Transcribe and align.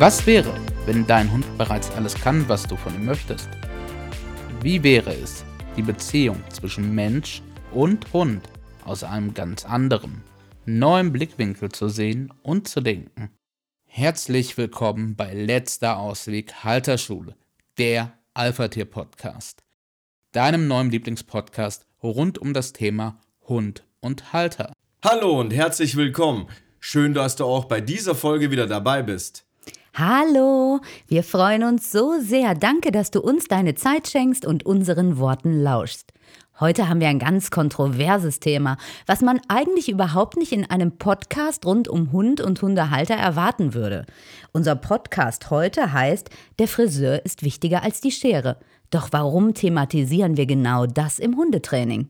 Was 0.00 0.28
wäre, 0.28 0.54
wenn 0.86 1.08
dein 1.08 1.32
Hund 1.32 1.44
bereits 1.58 1.90
alles 1.90 2.14
kann, 2.14 2.48
was 2.48 2.68
du 2.68 2.76
von 2.76 2.94
ihm 2.94 3.04
möchtest? 3.04 3.48
Wie 4.62 4.80
wäre 4.84 5.12
es, 5.12 5.44
die 5.76 5.82
Beziehung 5.82 6.40
zwischen 6.50 6.94
Mensch 6.94 7.42
und 7.72 8.12
Hund 8.12 8.48
aus 8.84 9.02
einem 9.02 9.34
ganz 9.34 9.64
anderen, 9.64 10.22
neuen 10.66 11.10
Blickwinkel 11.10 11.70
zu 11.72 11.88
sehen 11.88 12.32
und 12.44 12.68
zu 12.68 12.80
denken? 12.80 13.32
Herzlich 13.86 14.56
willkommen 14.56 15.16
bei 15.16 15.34
Letzter 15.34 15.98
Ausweg 15.98 16.62
Halterschule, 16.62 17.34
der 17.76 18.12
Alpha-Tier-Podcast, 18.34 19.64
deinem 20.30 20.68
neuen 20.68 20.92
Lieblingspodcast 20.92 21.86
rund 22.04 22.38
um 22.38 22.54
das 22.54 22.72
Thema 22.72 23.18
Hund 23.48 23.82
und 23.98 24.32
Halter. 24.32 24.72
Hallo 25.04 25.40
und 25.40 25.52
herzlich 25.52 25.96
willkommen. 25.96 26.46
Schön, 26.78 27.14
dass 27.14 27.34
du 27.34 27.46
auch 27.46 27.64
bei 27.64 27.80
dieser 27.80 28.14
Folge 28.14 28.52
wieder 28.52 28.68
dabei 28.68 29.02
bist. 29.02 29.47
Hallo, 30.00 30.78
wir 31.08 31.24
freuen 31.24 31.64
uns 31.64 31.90
so 31.90 32.20
sehr. 32.20 32.54
Danke, 32.54 32.92
dass 32.92 33.10
du 33.10 33.20
uns 33.20 33.48
deine 33.48 33.74
Zeit 33.74 34.06
schenkst 34.06 34.46
und 34.46 34.64
unseren 34.64 35.18
Worten 35.18 35.60
lauschst. 35.60 36.12
Heute 36.60 36.88
haben 36.88 37.00
wir 37.00 37.08
ein 37.08 37.18
ganz 37.18 37.50
kontroverses 37.50 38.38
Thema, 38.38 38.76
was 39.06 39.22
man 39.22 39.40
eigentlich 39.48 39.88
überhaupt 39.88 40.36
nicht 40.36 40.52
in 40.52 40.70
einem 40.70 40.98
Podcast 40.98 41.66
rund 41.66 41.88
um 41.88 42.12
Hund 42.12 42.40
und 42.40 42.62
Hundehalter 42.62 43.16
erwarten 43.16 43.74
würde. 43.74 44.06
Unser 44.52 44.76
Podcast 44.76 45.50
heute 45.50 45.92
heißt 45.92 46.30
Der 46.60 46.68
Friseur 46.68 47.24
ist 47.24 47.42
wichtiger 47.42 47.82
als 47.82 48.00
die 48.00 48.12
Schere. 48.12 48.56
Doch 48.90 49.08
warum 49.10 49.52
thematisieren 49.52 50.36
wir 50.36 50.46
genau 50.46 50.86
das 50.86 51.18
im 51.18 51.36
Hundetraining? 51.36 52.08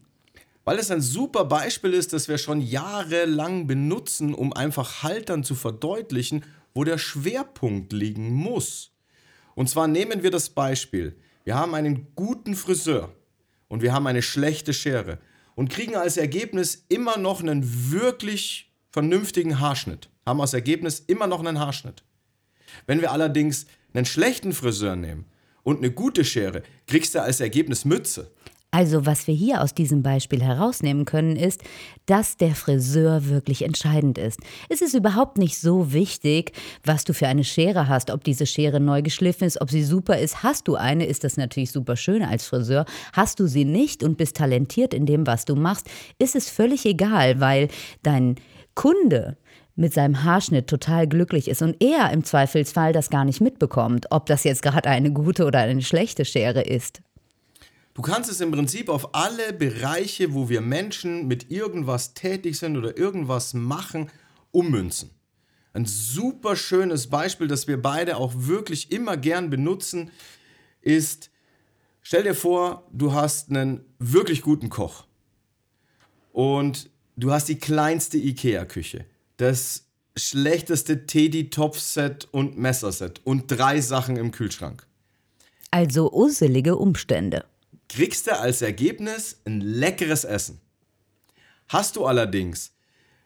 Weil 0.66 0.78
es 0.78 0.90
ein 0.90 1.00
super 1.00 1.46
Beispiel 1.46 1.94
ist, 1.94 2.12
das 2.12 2.28
wir 2.28 2.36
schon 2.36 2.60
jahrelang 2.60 3.66
benutzen, 3.66 4.34
um 4.34 4.52
einfach 4.52 5.02
Haltern 5.02 5.42
zu 5.42 5.54
verdeutlichen, 5.54 6.44
wo 6.78 6.84
der 6.84 6.98
Schwerpunkt 6.98 7.92
liegen 7.92 8.32
muss. 8.32 8.92
Und 9.56 9.68
zwar 9.68 9.88
nehmen 9.88 10.22
wir 10.22 10.30
das 10.30 10.48
Beispiel. 10.48 11.18
Wir 11.42 11.56
haben 11.56 11.74
einen 11.74 12.06
guten 12.14 12.54
Friseur 12.54 13.12
und 13.66 13.82
wir 13.82 13.92
haben 13.92 14.06
eine 14.06 14.22
schlechte 14.22 14.72
Schere 14.72 15.18
und 15.56 15.70
kriegen 15.70 15.96
als 15.96 16.16
Ergebnis 16.16 16.84
immer 16.88 17.18
noch 17.18 17.40
einen 17.40 17.90
wirklich 17.90 18.72
vernünftigen 18.92 19.58
Haarschnitt. 19.58 20.08
Haben 20.24 20.40
als 20.40 20.54
Ergebnis 20.54 21.00
immer 21.00 21.26
noch 21.26 21.40
einen 21.40 21.58
Haarschnitt. 21.58 22.04
Wenn 22.86 23.00
wir 23.00 23.10
allerdings 23.10 23.66
einen 23.92 24.06
schlechten 24.06 24.52
Friseur 24.52 24.94
nehmen 24.94 25.24
und 25.64 25.78
eine 25.78 25.90
gute 25.90 26.24
Schere, 26.24 26.62
kriegst 26.86 27.12
du 27.16 27.20
als 27.20 27.40
Ergebnis 27.40 27.86
Mütze. 27.86 28.30
Also 28.70 29.06
was 29.06 29.26
wir 29.26 29.34
hier 29.34 29.62
aus 29.62 29.72
diesem 29.72 30.02
Beispiel 30.02 30.42
herausnehmen 30.42 31.06
können, 31.06 31.36
ist, 31.36 31.62
dass 32.04 32.36
der 32.36 32.54
Friseur 32.54 33.26
wirklich 33.26 33.62
entscheidend 33.62 34.18
ist. 34.18 34.40
Es 34.68 34.82
ist 34.82 34.94
überhaupt 34.94 35.38
nicht 35.38 35.58
so 35.58 35.94
wichtig, 35.94 36.52
was 36.84 37.04
du 37.04 37.14
für 37.14 37.28
eine 37.28 37.44
Schere 37.44 37.88
hast, 37.88 38.10
ob 38.10 38.24
diese 38.24 38.44
Schere 38.44 38.78
neu 38.78 39.00
geschliffen 39.00 39.46
ist, 39.46 39.62
ob 39.62 39.70
sie 39.70 39.82
super 39.82 40.18
ist. 40.18 40.42
Hast 40.42 40.68
du 40.68 40.76
eine, 40.76 41.06
ist 41.06 41.24
das 41.24 41.38
natürlich 41.38 41.72
super 41.72 41.96
schön 41.96 42.22
als 42.22 42.44
Friseur. 42.44 42.84
Hast 43.14 43.40
du 43.40 43.46
sie 43.46 43.64
nicht 43.64 44.02
und 44.02 44.18
bist 44.18 44.36
talentiert 44.36 44.92
in 44.92 45.06
dem, 45.06 45.26
was 45.26 45.46
du 45.46 45.56
machst, 45.56 45.88
ist 46.18 46.36
es 46.36 46.50
völlig 46.50 46.84
egal, 46.84 47.40
weil 47.40 47.68
dein 48.02 48.34
Kunde 48.74 49.38
mit 49.76 49.94
seinem 49.94 50.24
Haarschnitt 50.24 50.66
total 50.66 51.06
glücklich 51.06 51.48
ist 51.48 51.62
und 51.62 51.82
er 51.82 52.10
im 52.10 52.24
Zweifelsfall 52.24 52.92
das 52.92 53.10
gar 53.10 53.24
nicht 53.24 53.40
mitbekommt, 53.40 54.06
ob 54.10 54.26
das 54.26 54.44
jetzt 54.44 54.60
gerade 54.60 54.90
eine 54.90 55.12
gute 55.12 55.46
oder 55.46 55.60
eine 55.60 55.82
schlechte 55.82 56.24
Schere 56.24 56.62
ist. 56.62 57.00
Du 57.98 58.02
kannst 58.02 58.30
es 58.30 58.40
im 58.40 58.52
Prinzip 58.52 58.90
auf 58.90 59.12
alle 59.12 59.52
Bereiche, 59.52 60.32
wo 60.32 60.48
wir 60.48 60.60
Menschen 60.60 61.26
mit 61.26 61.50
irgendwas 61.50 62.14
tätig 62.14 62.56
sind 62.56 62.76
oder 62.76 62.96
irgendwas 62.96 63.54
machen, 63.54 64.08
ummünzen. 64.52 65.10
Ein 65.72 65.84
super 65.84 66.54
schönes 66.54 67.08
Beispiel, 67.08 67.48
das 67.48 67.66
wir 67.66 67.82
beide 67.82 68.16
auch 68.16 68.34
wirklich 68.36 68.92
immer 68.92 69.16
gern 69.16 69.50
benutzen, 69.50 70.12
ist, 70.80 71.32
stell 72.00 72.22
dir 72.22 72.36
vor, 72.36 72.86
du 72.92 73.14
hast 73.14 73.50
einen 73.50 73.80
wirklich 73.98 74.42
guten 74.42 74.70
Koch 74.70 75.04
und 76.30 76.90
du 77.16 77.32
hast 77.32 77.48
die 77.48 77.58
kleinste 77.58 78.16
IKEA-Küche, 78.16 79.06
das 79.38 79.88
schlechteste 80.16 81.04
Teddy-Topfset 81.04 82.28
und 82.30 82.58
Messerset 82.58 83.20
und 83.24 83.48
drei 83.48 83.80
Sachen 83.80 84.16
im 84.16 84.30
Kühlschrank. 84.30 84.86
Also 85.72 86.12
uselige 86.12 86.76
Umstände 86.76 87.44
kriegst 87.88 88.26
du 88.26 88.38
als 88.38 88.62
Ergebnis 88.62 89.40
ein 89.44 89.60
leckeres 89.60 90.24
Essen. 90.24 90.60
Hast 91.68 91.96
du 91.96 92.06
allerdings 92.06 92.72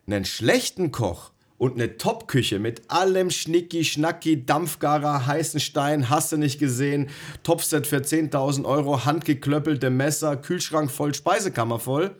einen 0.06 0.24
schlechten 0.24 0.90
Koch 0.90 1.32
und 1.58 1.74
eine 1.74 1.96
Top-Küche 1.96 2.58
mit 2.58 2.90
allem 2.90 3.30
Schnicki, 3.30 3.84
Schnacki, 3.84 4.44
Dampfgarer, 4.44 5.26
heißen 5.26 5.60
Stein, 5.60 6.10
hast 6.10 6.32
du 6.32 6.36
nicht 6.36 6.58
gesehen, 6.58 7.08
Topset 7.44 7.86
für 7.86 7.98
10.000 7.98 8.64
Euro, 8.64 9.04
handgeklöppelte 9.04 9.90
Messer, 9.90 10.36
Kühlschrank 10.36 10.90
voll, 10.90 11.14
Speisekammer 11.14 11.78
voll, 11.78 12.16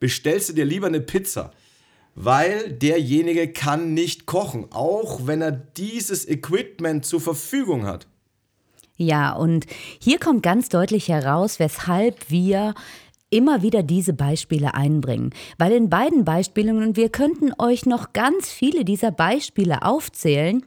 bestellst 0.00 0.48
du 0.48 0.52
dir 0.54 0.64
lieber 0.64 0.86
eine 0.86 1.02
Pizza, 1.02 1.52
weil 2.14 2.72
derjenige 2.72 3.52
kann 3.52 3.92
nicht 3.92 4.24
kochen, 4.24 4.68
auch 4.70 5.26
wenn 5.26 5.42
er 5.42 5.52
dieses 5.52 6.26
Equipment 6.26 7.04
zur 7.04 7.20
Verfügung 7.20 7.84
hat. 7.84 8.06
Ja, 8.98 9.32
und 9.32 9.64
hier 10.00 10.18
kommt 10.18 10.42
ganz 10.42 10.68
deutlich 10.68 11.08
heraus, 11.08 11.60
weshalb 11.60 12.30
wir 12.30 12.74
immer 13.30 13.62
wieder 13.62 13.84
diese 13.84 14.12
Beispiele 14.12 14.74
einbringen. 14.74 15.30
Weil 15.56 15.72
in 15.72 15.88
beiden 15.88 16.24
Beispielen, 16.24 16.82
und 16.82 16.96
wir 16.96 17.08
könnten 17.08 17.52
euch 17.58 17.86
noch 17.86 18.12
ganz 18.12 18.50
viele 18.50 18.84
dieser 18.84 19.12
Beispiele 19.12 19.82
aufzählen, 19.82 20.64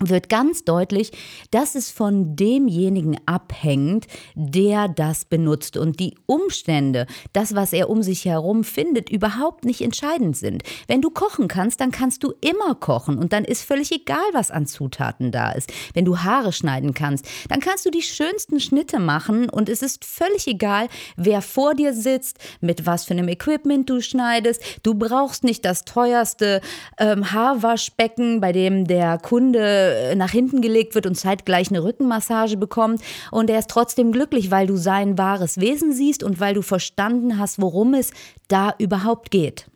wird 0.00 0.28
ganz 0.28 0.64
deutlich, 0.64 1.12
dass 1.50 1.74
es 1.74 1.90
von 1.90 2.34
demjenigen 2.34 3.16
abhängt, 3.26 4.06
der 4.34 4.88
das 4.88 5.24
benutzt 5.24 5.76
und 5.76 6.00
die 6.00 6.16
Umstände, 6.26 7.06
das, 7.32 7.54
was 7.54 7.72
er 7.72 7.88
um 7.88 8.02
sich 8.02 8.24
herum 8.24 8.64
findet, 8.64 9.08
überhaupt 9.08 9.64
nicht 9.64 9.82
entscheidend 9.82 10.36
sind. 10.36 10.62
Wenn 10.88 11.00
du 11.00 11.10
kochen 11.10 11.46
kannst, 11.46 11.80
dann 11.80 11.92
kannst 11.92 12.24
du 12.24 12.32
immer 12.40 12.74
kochen 12.74 13.18
und 13.18 13.32
dann 13.32 13.44
ist 13.44 13.62
völlig 13.62 13.92
egal, 13.92 14.24
was 14.32 14.50
an 14.50 14.66
Zutaten 14.66 15.30
da 15.30 15.52
ist. 15.52 15.72
Wenn 15.94 16.04
du 16.04 16.18
Haare 16.18 16.52
schneiden 16.52 16.92
kannst, 16.94 17.26
dann 17.48 17.60
kannst 17.60 17.86
du 17.86 17.90
die 17.90 18.02
schönsten 18.02 18.58
Schnitte 18.58 18.98
machen 18.98 19.48
und 19.48 19.68
es 19.68 19.80
ist 19.80 20.04
völlig 20.04 20.48
egal, 20.48 20.88
wer 21.16 21.40
vor 21.40 21.74
dir 21.74 21.94
sitzt, 21.94 22.38
mit 22.60 22.84
was 22.84 23.04
für 23.04 23.14
einem 23.14 23.28
Equipment 23.28 23.88
du 23.88 24.00
schneidest. 24.00 24.60
Du 24.82 24.94
brauchst 24.94 25.44
nicht 25.44 25.64
das 25.64 25.84
teuerste 25.84 26.60
ähm, 26.98 27.30
Haarwaschbecken, 27.30 28.40
bei 28.40 28.52
dem 28.52 28.86
der 28.86 29.18
Kunde 29.18 29.83
äh, 29.84 30.14
nach 30.14 30.30
hinten 30.30 30.60
gelegt 30.60 30.94
wird 30.94 31.06
und 31.06 31.14
zeitgleich 31.14 31.70
eine 31.70 31.82
Rückenmassage 31.82 32.56
bekommt. 32.56 33.02
Und 33.30 33.50
er 33.50 33.58
ist 33.58 33.70
trotzdem 33.70 34.12
glücklich, 34.12 34.50
weil 34.50 34.66
du 34.66 34.76
sein 34.76 35.18
wahres 35.18 35.58
Wesen 35.60 35.92
siehst 35.92 36.22
und 36.22 36.40
weil 36.40 36.54
du 36.54 36.62
verstanden 36.62 37.38
hast, 37.38 37.60
worum 37.60 37.94
es 37.94 38.12
da 38.48 38.74
überhaupt 38.78 39.30
geht. 39.30 39.66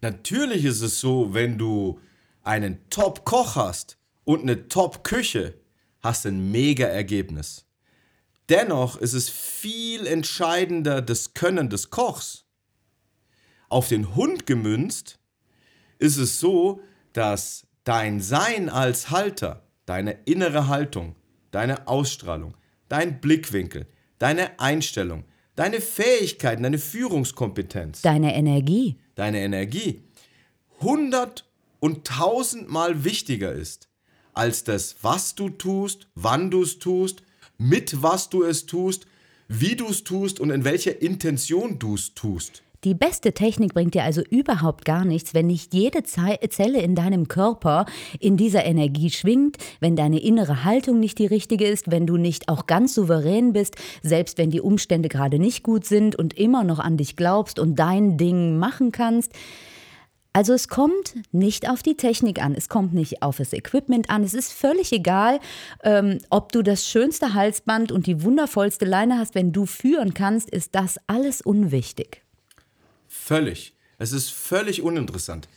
Natürlich 0.00 0.64
ist 0.64 0.80
es 0.80 1.00
so, 1.00 1.32
wenn 1.32 1.58
du 1.58 2.00
einen 2.42 2.78
Top-Koch 2.90 3.56
hast 3.56 3.98
und 4.24 4.42
eine 4.42 4.68
Top-Küche, 4.68 5.54
hast 6.02 6.24
du 6.24 6.30
ein 6.30 6.50
mega 6.50 6.86
Ergebnis. 6.86 7.64
Dennoch 8.48 8.96
ist 8.96 9.12
es 9.12 9.30
viel 9.30 10.06
entscheidender 10.06 11.00
das 11.00 11.34
Können 11.34 11.70
des 11.70 11.90
Kochs. 11.90 12.44
Auf 13.68 13.88
den 13.88 14.14
Hund 14.14 14.46
gemünzt 14.46 15.18
ist 15.98 16.16
es 16.16 16.40
so, 16.40 16.80
dass 17.12 17.66
dein 17.84 18.20
Sein 18.20 18.68
als 18.68 19.10
Halter, 19.10 19.62
deine 19.86 20.12
innere 20.24 20.68
Haltung, 20.68 21.16
deine 21.50 21.88
Ausstrahlung, 21.88 22.56
dein 22.88 23.20
Blickwinkel, 23.20 23.86
deine 24.18 24.58
Einstellung, 24.60 25.24
deine 25.56 25.80
Fähigkeiten, 25.80 26.62
deine 26.62 26.78
Führungskompetenz, 26.78 28.02
deine 28.02 28.34
Energie, 28.34 28.98
deine 29.14 29.40
Energie 29.40 30.02
hundert 30.82 31.48
und 31.80 32.06
tausendmal 32.06 33.04
wichtiger 33.04 33.52
ist 33.52 33.88
als 34.34 34.64
das, 34.64 34.96
was 35.02 35.34
du 35.34 35.50
tust, 35.50 36.08
wann 36.14 36.50
du 36.50 36.62
es 36.62 36.78
tust, 36.78 37.22
mit 37.58 38.02
was 38.02 38.30
du 38.30 38.42
es 38.44 38.66
tust, 38.66 39.06
wie 39.48 39.76
du 39.76 39.88
es 39.88 40.04
tust 40.04 40.40
und 40.40 40.50
in 40.50 40.64
welcher 40.64 41.02
Intention 41.02 41.78
du 41.78 41.94
es 41.94 42.14
tust. 42.14 42.62
Die 42.84 42.94
beste 42.94 43.32
Technik 43.32 43.74
bringt 43.74 43.94
dir 43.94 44.02
also 44.02 44.22
überhaupt 44.28 44.84
gar 44.84 45.04
nichts, 45.04 45.34
wenn 45.34 45.46
nicht 45.46 45.72
jede 45.72 46.02
Zelle 46.02 46.80
in 46.82 46.96
deinem 46.96 47.28
Körper 47.28 47.86
in 48.18 48.36
dieser 48.36 48.64
Energie 48.64 49.10
schwingt, 49.10 49.56
wenn 49.78 49.94
deine 49.94 50.20
innere 50.20 50.64
Haltung 50.64 50.98
nicht 50.98 51.20
die 51.20 51.26
richtige 51.26 51.64
ist, 51.64 51.92
wenn 51.92 52.08
du 52.08 52.16
nicht 52.16 52.48
auch 52.48 52.66
ganz 52.66 52.94
souverän 52.94 53.52
bist, 53.52 53.76
selbst 54.02 54.36
wenn 54.36 54.50
die 54.50 54.60
Umstände 54.60 55.08
gerade 55.08 55.38
nicht 55.38 55.62
gut 55.62 55.84
sind 55.84 56.16
und 56.16 56.36
immer 56.36 56.64
noch 56.64 56.80
an 56.80 56.96
dich 56.96 57.14
glaubst 57.14 57.60
und 57.60 57.76
dein 57.78 58.16
Ding 58.16 58.58
machen 58.58 58.90
kannst. 58.90 59.30
Also 60.32 60.52
es 60.52 60.66
kommt 60.66 61.14
nicht 61.30 61.70
auf 61.70 61.84
die 61.84 61.96
Technik 61.96 62.42
an, 62.42 62.52
es 62.52 62.68
kommt 62.68 62.94
nicht 62.94 63.22
auf 63.22 63.36
das 63.36 63.52
Equipment 63.52 64.10
an, 64.10 64.24
es 64.24 64.34
ist 64.34 64.52
völlig 64.52 64.90
egal, 64.92 65.38
ähm, 65.84 66.18
ob 66.30 66.50
du 66.50 66.62
das 66.62 66.88
schönste 66.88 67.34
Halsband 67.34 67.92
und 67.92 68.08
die 68.08 68.24
wundervollste 68.24 68.86
Leine 68.86 69.18
hast, 69.18 69.36
wenn 69.36 69.52
du 69.52 69.66
führen 69.66 70.14
kannst, 70.14 70.50
ist 70.50 70.74
das 70.74 70.98
alles 71.06 71.42
unwichtig. 71.42 72.22
Völlig. 73.24 73.74
Es 73.98 74.10
ist 74.12 74.30
völlig 74.30 74.82
uninteressant. 74.82 75.48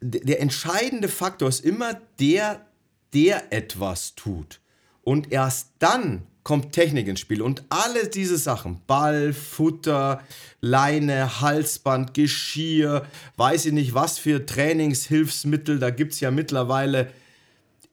der 0.00 0.40
entscheidende 0.40 1.08
Faktor 1.08 1.48
ist 1.48 1.64
immer 1.64 2.00
der, 2.18 2.66
der 3.12 3.52
etwas 3.52 4.14
tut. 4.14 4.60
Und 5.02 5.30
erst 5.32 5.72
dann 5.78 6.26
kommt 6.42 6.72
Technik 6.72 7.06
ins 7.06 7.20
Spiel. 7.20 7.42
Und 7.42 7.64
alle 7.68 8.08
diese 8.08 8.38
Sachen, 8.38 8.80
Ball, 8.86 9.34
Futter, 9.34 10.22
Leine, 10.62 11.40
Halsband, 11.42 12.14
Geschirr, 12.14 13.06
weiß 13.36 13.66
ich 13.66 13.72
nicht, 13.72 13.92
was 13.92 14.18
für 14.18 14.46
Trainingshilfsmittel, 14.46 15.78
da 15.78 15.90
gibt 15.90 16.14
es 16.14 16.20
ja 16.20 16.30
mittlerweile 16.30 17.10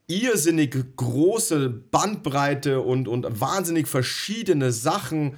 irrsinnig 0.07 0.75
große 0.95 1.69
Bandbreite 1.69 2.79
und, 2.79 3.09
und 3.09 3.41
wahnsinnig 3.41 3.87
verschiedene 3.87 4.71
Sachen. 4.71 5.35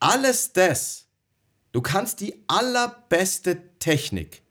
Alles 0.00 0.52
das, 0.52 1.06
du 1.72 1.80
kannst 1.80 2.20
die 2.20 2.44
allerbeste 2.46 3.78
Technik 3.78 4.42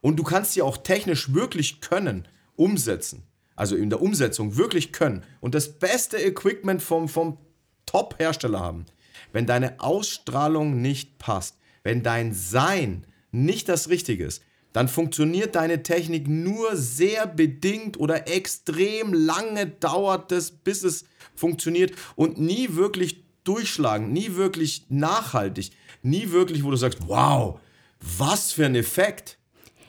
und 0.00 0.16
du 0.16 0.22
kannst 0.22 0.52
sie 0.52 0.62
auch 0.62 0.76
technisch 0.76 1.32
wirklich 1.32 1.80
können, 1.80 2.28
umsetzen. 2.56 3.22
Also 3.56 3.76
in 3.76 3.88
der 3.88 4.02
Umsetzung 4.02 4.56
wirklich 4.56 4.92
können 4.92 5.24
und 5.40 5.54
das 5.54 5.78
beste 5.78 6.18
Equipment 6.18 6.82
vom, 6.82 7.08
vom 7.08 7.38
Top-Hersteller 7.86 8.60
haben, 8.60 8.86
wenn 9.32 9.46
deine 9.46 9.80
Ausstrahlung 9.80 10.82
nicht 10.82 11.18
passt, 11.18 11.56
wenn 11.82 12.02
dein 12.02 12.34
Sein 12.34 13.06
nicht 13.30 13.68
das 13.68 13.88
Richtige 13.88 14.24
ist, 14.26 14.42
dann 14.74 14.88
funktioniert 14.88 15.54
deine 15.54 15.84
Technik 15.84 16.26
nur 16.26 16.76
sehr 16.76 17.28
bedingt 17.28 17.98
oder 17.98 18.28
extrem 18.28 19.14
lange 19.14 19.66
dauert 19.66 20.32
es, 20.32 20.50
bis 20.50 20.82
es 20.82 21.04
funktioniert 21.36 21.92
und 22.16 22.40
nie 22.40 22.74
wirklich 22.74 23.23
durchschlagen, 23.44 24.12
nie 24.12 24.34
wirklich 24.34 24.86
nachhaltig, 24.88 25.70
nie 26.02 26.30
wirklich, 26.30 26.64
wo 26.64 26.70
du 26.70 26.76
sagst, 26.76 26.98
wow, 27.06 27.60
was 28.00 28.52
für 28.52 28.66
ein 28.66 28.74
Effekt. 28.74 29.38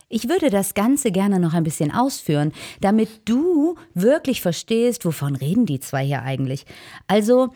Ich 0.07 0.29
würde 0.29 0.51
das 0.51 0.75
Ganze 0.75 1.11
gerne 1.11 1.39
noch 1.39 1.55
ein 1.55 1.63
bisschen 1.63 1.91
ausführen, 1.91 2.51
damit 2.79 3.27
du 3.27 3.75
wirklich 3.95 4.39
verstehst, 4.41 5.03
wovon 5.03 5.35
reden 5.35 5.65
die 5.65 5.79
zwei 5.79 6.05
hier 6.05 6.21
eigentlich. 6.21 6.65
Also, 7.07 7.49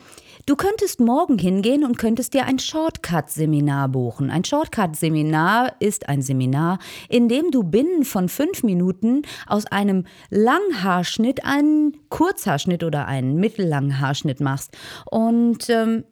du 0.46 0.56
könntest 0.56 0.98
morgen 0.98 1.38
hingehen 1.38 1.84
und 1.84 1.96
könntest 1.96 2.34
dir 2.34 2.46
ein 2.46 2.58
Shortcut-Seminar 2.58 3.88
buchen. 3.90 4.30
Ein 4.30 4.44
Shortcut-Seminar 4.44 5.76
ist 5.78 6.08
ein 6.08 6.22
Seminar, 6.22 6.80
in 7.08 7.28
dem 7.28 7.52
du 7.52 7.62
binnen 7.62 8.04
von 8.04 8.28
fünf 8.28 8.64
Minuten 8.64 9.22
aus 9.46 9.66
einem 9.66 10.04
Langhaarschnitt 10.30 11.44
einen 11.44 11.96
Kurzhaarschnitt 12.08 12.82
oder 12.82 13.06
einen 13.06 13.36
mittellangen 13.36 14.00
Haarschnitt 14.00 14.40
machst. 14.40 14.76
Und 15.08 15.70
ähm, 15.70 16.02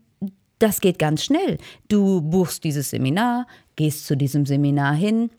das 0.60 0.80
geht 0.80 1.00
ganz 1.00 1.24
schnell. 1.24 1.58
Du 1.88 2.20
buchst 2.20 2.62
dieses 2.62 2.90
Seminar, 2.90 3.48
gehst 3.74 4.06
zu 4.06 4.16
diesem 4.16 4.46
Seminar 4.46 4.94
hin, 4.94 5.30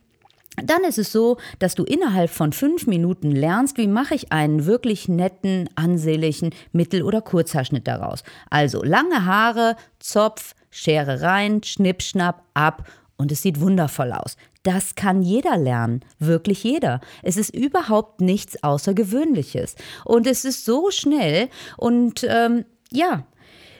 dann 0.63 0.83
ist 0.83 0.97
es 0.97 1.11
so, 1.11 1.37
dass 1.59 1.75
du 1.75 1.83
innerhalb 1.83 2.29
von 2.29 2.51
fünf 2.53 2.87
Minuten 2.87 3.31
lernst, 3.31 3.77
wie 3.77 3.87
mache 3.87 4.15
ich 4.15 4.31
einen 4.31 4.65
wirklich 4.65 5.07
netten, 5.07 5.69
ansehnlichen 5.75 6.51
Mittel- 6.71 7.03
oder 7.03 7.21
Kurzhaarschnitt 7.21 7.87
daraus. 7.87 8.23
Also 8.49 8.83
lange 8.83 9.25
Haare, 9.25 9.75
Zopf, 9.99 10.55
Schere 10.69 11.21
rein, 11.21 11.63
Schnipp, 11.63 12.01
Schnapp, 12.01 12.43
ab 12.53 12.89
und 13.17 13.31
es 13.31 13.41
sieht 13.41 13.59
wundervoll 13.59 14.11
aus. 14.11 14.37
Das 14.63 14.95
kann 14.95 15.21
jeder 15.21 15.57
lernen, 15.57 16.01
wirklich 16.19 16.63
jeder. 16.63 17.01
Es 17.23 17.37
ist 17.37 17.55
überhaupt 17.55 18.21
nichts 18.21 18.63
Außergewöhnliches. 18.63 19.75
Und 20.05 20.27
es 20.27 20.45
ist 20.45 20.65
so 20.65 20.91
schnell 20.91 21.49
und 21.77 22.25
ähm, 22.27 22.65
ja, 22.91 23.23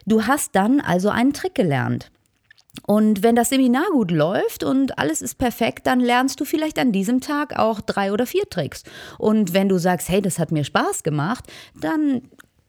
du 0.06 0.26
hast 0.26 0.56
dann 0.56 0.82
also 0.82 1.10
einen 1.10 1.34
Trick 1.34 1.56
gelernt. 1.56 2.12
Und 2.86 3.24
wenn 3.24 3.36
das 3.36 3.50
Seminar 3.50 3.86
gut 3.92 4.12
läuft 4.12 4.64
und 4.64 4.98
alles 4.98 5.22
ist 5.22 5.38
perfekt, 5.38 5.88
dann 5.88 6.00
lernst 6.00 6.40
du 6.40 6.46
vielleicht 6.46 6.80
an 6.80 6.92
diesem 6.92 7.20
Tag 7.22 7.58
auch 7.58 7.82
drei 7.82 8.12
oder 8.12 8.26
vier 8.26 8.50
Tricks. 8.50 8.84
Und 9.18 9.54
wenn 9.54 9.70
du 9.70 9.78
sagst, 9.78 10.10
hey, 10.10 10.22
das 10.22 10.40
hat 10.40 10.52
mir 10.52 10.64
Spaß 10.64 11.04
gemacht, 11.04 11.46
dann 11.80 12.22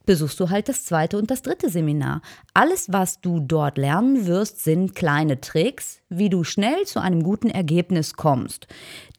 besuchst 0.06 0.40
du 0.40 0.50
halt 0.50 0.68
das 0.68 0.84
zweite 0.84 1.18
und 1.18 1.30
das 1.30 1.42
dritte 1.42 1.70
Seminar. 1.70 2.20
Alles, 2.52 2.92
was 2.92 3.20
du 3.20 3.38
dort 3.38 3.78
lernen 3.78 4.26
wirst, 4.26 4.64
sind 4.64 4.94
kleine 4.94 5.40
Tricks, 5.40 6.00
wie 6.08 6.28
du 6.28 6.42
schnell 6.42 6.84
zu 6.84 7.00
einem 7.00 7.22
guten 7.22 7.48
Ergebnis 7.48 8.14
kommst. 8.14 8.66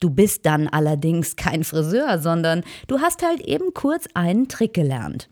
Du 0.00 0.10
bist 0.10 0.44
dann 0.44 0.68
allerdings 0.68 1.36
kein 1.36 1.64
Friseur, 1.64 2.18
sondern 2.18 2.62
du 2.88 3.00
hast 3.00 3.24
halt 3.24 3.40
eben 3.40 3.72
kurz 3.72 4.06
einen 4.14 4.48
Trick 4.48 4.74
gelernt. 4.74 5.28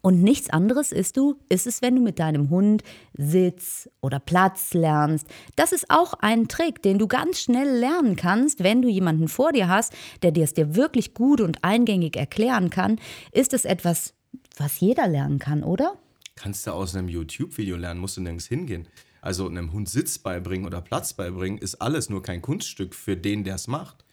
Und 0.00 0.22
nichts 0.22 0.50
anderes 0.50 0.90
ist 0.90 1.16
du, 1.16 1.36
ist 1.48 1.66
es, 1.66 1.82
wenn 1.82 1.94
du 1.94 2.02
mit 2.02 2.18
deinem 2.18 2.50
Hund 2.50 2.82
Sitz 3.16 3.88
oder 4.00 4.18
Platz 4.18 4.74
lernst. 4.74 5.26
Das 5.54 5.72
ist 5.72 5.90
auch 5.90 6.14
ein 6.14 6.48
Trick, 6.48 6.82
den 6.82 6.98
du 6.98 7.06
ganz 7.06 7.40
schnell 7.40 7.78
lernen 7.78 8.16
kannst, 8.16 8.62
wenn 8.62 8.82
du 8.82 8.88
jemanden 8.88 9.28
vor 9.28 9.52
dir 9.52 9.68
hast, 9.68 9.92
der 10.22 10.32
dir 10.32 10.44
es 10.44 10.54
dir 10.54 10.74
wirklich 10.74 11.14
gut 11.14 11.40
und 11.40 11.62
eingängig 11.62 12.16
erklären 12.16 12.70
kann. 12.70 12.98
Ist 13.32 13.52
es 13.52 13.64
etwas, 13.64 14.14
was 14.56 14.80
jeder 14.80 15.06
lernen 15.06 15.38
kann, 15.38 15.62
oder? 15.62 15.96
Kannst 16.34 16.66
du 16.66 16.72
aus 16.72 16.96
einem 16.96 17.08
YouTube-Video 17.08 17.76
lernen, 17.76 18.00
musst 18.00 18.16
du 18.16 18.20
nirgends 18.20 18.46
hingehen. 18.46 18.88
Also 19.20 19.46
einem 19.46 19.72
Hund 19.72 19.88
Sitz 19.88 20.18
beibringen 20.18 20.66
oder 20.66 20.80
Platz 20.80 21.12
beibringen, 21.12 21.58
ist 21.58 21.76
alles 21.76 22.10
nur 22.10 22.22
kein 22.22 22.42
Kunststück 22.42 22.94
für 22.94 23.16
den, 23.16 23.44
der 23.44 23.54
es 23.54 23.68
macht. 23.68 24.04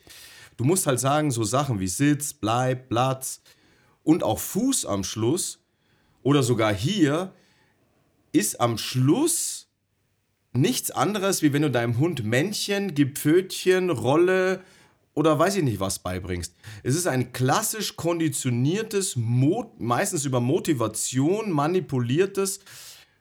Du 0.58 0.66
musst 0.66 0.86
halt 0.86 1.00
sagen, 1.00 1.32
so 1.32 1.44
Sachen 1.44 1.80
wie 1.80 1.88
Sitz, 1.88 2.34
Bleib, 2.34 2.90
Platz 2.90 3.42
und 4.04 4.24
auch 4.24 4.40
Fuß 4.40 4.86
am 4.86 5.04
Schluss 5.04 5.59
oder 6.30 6.44
sogar 6.44 6.72
hier 6.72 7.34
ist 8.34 8.62
am 8.62 8.78
Schluss 8.78 9.68
nichts 10.54 10.92
anderes, 10.92 11.42
wie 11.42 11.54
wenn 11.54 11.64
du 11.64 11.72
deinem 11.72 11.98
Hund 11.98 12.24
Männchen, 12.24 12.94
Gipfötchen, 12.94 13.90
Rolle 13.90 14.64
oder 15.16 15.40
weiß 15.40 15.56
ich 15.56 15.64
nicht 15.64 15.80
was 15.80 15.98
beibringst. 15.98 16.54
Es 16.84 16.96
ist 16.96 17.08
ein 17.08 17.34
klassisch 17.34 17.96
konditioniertes, 17.96 19.16
meistens 19.16 20.24
über 20.24 20.40
Motivation 20.40 21.50
manipuliertes 21.50 22.60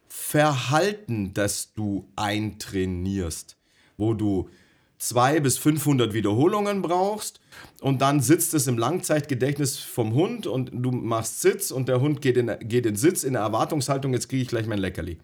Verhalten, 0.06 1.32
das 1.32 1.72
du 1.72 2.06
eintrainierst, 2.14 3.56
wo 3.96 4.12
du 4.12 4.50
zwei 4.98 5.40
bis 5.40 5.58
500 5.58 6.12
Wiederholungen 6.12 6.82
brauchst 6.82 7.40
und 7.80 8.02
dann 8.02 8.20
sitzt 8.20 8.54
es 8.54 8.66
im 8.66 8.78
Langzeitgedächtnis 8.78 9.78
vom 9.78 10.12
Hund 10.14 10.46
und 10.46 10.70
du 10.72 10.90
machst 10.90 11.40
Sitz 11.40 11.70
und 11.70 11.88
der 11.88 12.00
Hund 12.00 12.20
geht 12.20 12.36
in, 12.36 12.52
geht 12.60 12.86
in 12.86 12.96
Sitz 12.96 13.22
in 13.22 13.34
der 13.34 13.42
Erwartungshaltung, 13.42 14.12
jetzt 14.12 14.28
kriege 14.28 14.42
ich 14.42 14.48
gleich 14.48 14.66
mein 14.66 14.78
Leckerli. 14.78 15.18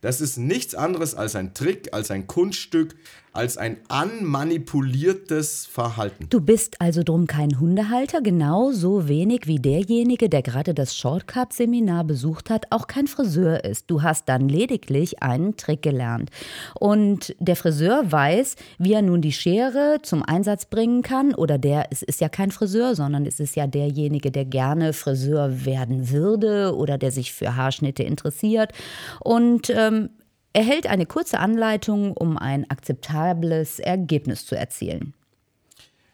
Das 0.00 0.20
ist 0.20 0.36
nichts 0.36 0.74
anderes 0.74 1.14
als 1.14 1.34
ein 1.34 1.54
Trick, 1.54 1.92
als 1.92 2.10
ein 2.10 2.26
Kunststück, 2.26 2.94
als 3.36 3.56
ein 3.58 3.76
anmanipuliertes 3.88 5.66
Verhalten. 5.66 6.26
Du 6.30 6.40
bist 6.40 6.80
also 6.80 7.02
drum 7.02 7.26
kein 7.26 7.60
Hundehalter, 7.60 8.20
genauso 8.20 9.08
wenig 9.08 9.46
wie 9.46 9.58
derjenige, 9.58 10.28
der 10.28 10.42
gerade 10.42 10.74
das 10.74 10.96
Shortcut-Seminar 10.96 12.04
besucht 12.04 12.50
hat, 12.50 12.66
auch 12.70 12.86
kein 12.86 13.06
Friseur 13.06 13.64
ist. 13.64 13.90
Du 13.90 14.02
hast 14.02 14.28
dann 14.28 14.48
lediglich 14.48 15.22
einen 15.22 15.56
Trick 15.56 15.82
gelernt. 15.82 16.30
Und 16.78 17.34
der 17.38 17.56
Friseur 17.56 18.10
weiß, 18.10 18.56
wie 18.78 18.94
er 18.94 19.02
nun 19.02 19.20
die 19.20 19.32
Schere 19.32 19.98
zum 20.02 20.22
Einsatz 20.22 20.66
bringen 20.66 21.02
kann. 21.02 21.34
Oder 21.34 21.58
der, 21.58 21.88
es 21.90 22.02
ist 22.02 22.20
ja 22.20 22.28
kein 22.28 22.50
Friseur, 22.50 22.94
sondern 22.94 23.26
es 23.26 23.40
ist 23.40 23.56
ja 23.56 23.66
derjenige, 23.66 24.30
der 24.30 24.44
gerne 24.44 24.92
Friseur 24.92 25.64
werden 25.64 26.10
würde 26.10 26.74
oder 26.74 26.98
der 26.98 27.10
sich 27.10 27.32
für 27.32 27.56
Haarschnitte 27.56 28.02
interessiert. 28.02 28.72
Und 29.20 29.70
ähm, 29.70 30.10
erhält 30.56 30.86
eine 30.86 31.04
kurze 31.04 31.38
Anleitung, 31.38 32.12
um 32.12 32.38
ein 32.38 32.68
akzeptables 32.70 33.78
Ergebnis 33.78 34.46
zu 34.46 34.56
erzielen. 34.56 35.12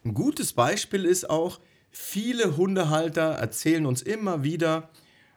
Ein 0.05 0.15
gutes 0.15 0.53
Beispiel 0.53 1.05
ist 1.05 1.31
auch, 1.31 1.61
viele 1.93 2.57
Hundehalter 2.57 3.35
erzählen 3.35 3.87
uns 3.87 4.03
immer 4.03 4.43
wieder, 4.43 4.91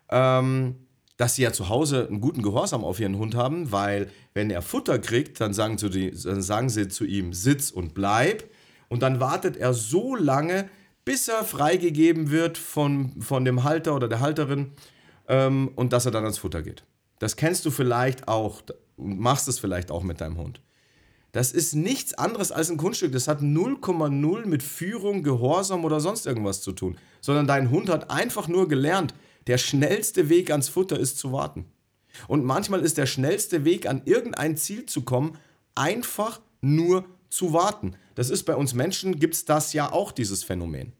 ähm, 0.09 0.87
dass 1.17 1.35
sie 1.35 1.43
ja 1.43 1.53
zu 1.53 1.69
Hause 1.69 2.07
einen 2.07 2.19
guten 2.19 2.41
Gehorsam 2.41 2.83
auf 2.83 2.99
ihren 2.99 3.19
Hund 3.19 3.35
haben, 3.35 3.71
weil 3.71 4.09
wenn 4.33 4.49
er 4.49 4.63
Futter 4.63 4.97
kriegt, 4.97 5.39
dann 5.39 5.53
sagen, 5.53 5.77
die, 5.77 6.09
dann 6.09 6.41
sagen 6.41 6.69
sie 6.69 6.87
zu 6.87 7.05
ihm 7.05 7.31
Sitz 7.31 7.69
und 7.69 7.93
bleib 7.93 8.43
und 8.89 9.03
dann 9.03 9.19
wartet 9.19 9.55
er 9.55 9.75
so 9.75 10.15
lange, 10.15 10.67
bis 11.05 11.27
er 11.27 11.43
freigegeben 11.43 12.31
wird 12.31 12.57
von, 12.57 13.21
von 13.21 13.45
dem 13.45 13.63
Halter 13.63 13.95
oder 13.95 14.07
der 14.07 14.19
Halterin 14.19 14.71
ähm, 15.27 15.69
und 15.75 15.93
dass 15.93 16.07
er 16.07 16.11
dann 16.11 16.23
ans 16.23 16.39
Futter 16.39 16.63
geht. 16.63 16.83
Das 17.19 17.35
kennst 17.35 17.65
du 17.65 17.71
vielleicht 17.71 18.27
auch 18.27 18.61
und 18.97 19.19
machst 19.19 19.47
es 19.47 19.59
vielleicht 19.59 19.91
auch 19.91 20.03
mit 20.03 20.21
deinem 20.21 20.37
Hund. 20.37 20.61
Das 21.31 21.51
ist 21.51 21.75
nichts 21.75 22.13
anderes 22.13 22.53
als 22.53 22.71
ein 22.71 22.77
Kunststück. 22.77 23.11
Das 23.11 23.27
hat 23.27 23.41
0,0 23.41 24.45
mit 24.45 24.63
Führung, 24.63 25.21
Gehorsam 25.21 25.83
oder 25.83 25.99
sonst 25.99 26.25
irgendwas 26.25 26.61
zu 26.61 26.71
tun. 26.71 26.97
Sondern 27.19 27.45
dein 27.45 27.71
Hund 27.71 27.89
hat 27.89 28.09
einfach 28.09 28.47
nur 28.47 28.69
gelernt, 28.69 29.13
der 29.47 29.57
schnellste 29.57 30.29
Weg 30.29 30.49
ans 30.49 30.69
Futter 30.69 30.97
ist 30.97 31.17
zu 31.17 31.33
warten. 31.33 31.65
Und 32.29 32.45
manchmal 32.45 32.79
ist 32.79 32.97
der 32.97 33.05
schnellste 33.05 33.65
Weg, 33.65 33.85
an 33.85 34.01
irgendein 34.05 34.55
Ziel 34.55 34.85
zu 34.85 35.01
kommen, 35.01 35.37
einfach 35.75 36.39
nur 36.61 37.03
zu 37.29 37.51
warten. 37.51 37.95
Das 38.15 38.29
ist 38.29 38.43
bei 38.43 38.55
uns 38.55 38.73
Menschen, 38.73 39.19
gibt 39.19 39.33
es 39.33 39.43
das 39.43 39.73
ja 39.73 39.91
auch, 39.91 40.13
dieses 40.13 40.43
Phänomen. 40.43 40.93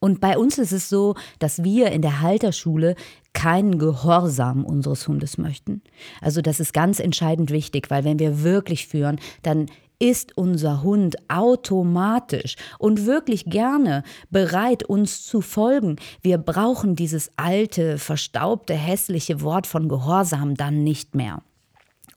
Und 0.00 0.20
bei 0.20 0.36
uns 0.36 0.58
ist 0.58 0.72
es 0.72 0.88
so, 0.88 1.14
dass 1.38 1.62
wir 1.62 1.92
in 1.92 2.02
der 2.02 2.20
Halterschule 2.20 2.96
keinen 3.32 3.78
Gehorsam 3.78 4.64
unseres 4.64 5.08
Hundes 5.08 5.38
möchten. 5.38 5.82
Also 6.20 6.42
das 6.42 6.60
ist 6.60 6.72
ganz 6.72 7.00
entscheidend 7.00 7.50
wichtig, 7.50 7.90
weil 7.90 8.04
wenn 8.04 8.18
wir 8.18 8.42
wirklich 8.42 8.86
führen, 8.86 9.18
dann 9.42 9.66
ist 10.02 10.36
unser 10.36 10.82
Hund 10.82 11.14
automatisch 11.28 12.56
und 12.80 13.06
wirklich 13.06 13.44
gerne 13.44 14.02
bereit, 14.30 14.82
uns 14.82 15.24
zu 15.24 15.40
folgen. 15.40 15.94
Wir 16.22 16.38
brauchen 16.38 16.96
dieses 16.96 17.30
alte, 17.36 17.98
verstaubte, 17.98 18.74
hässliche 18.74 19.42
Wort 19.42 19.68
von 19.68 19.88
Gehorsam 19.88 20.56
dann 20.56 20.82
nicht 20.82 21.14
mehr. 21.14 21.42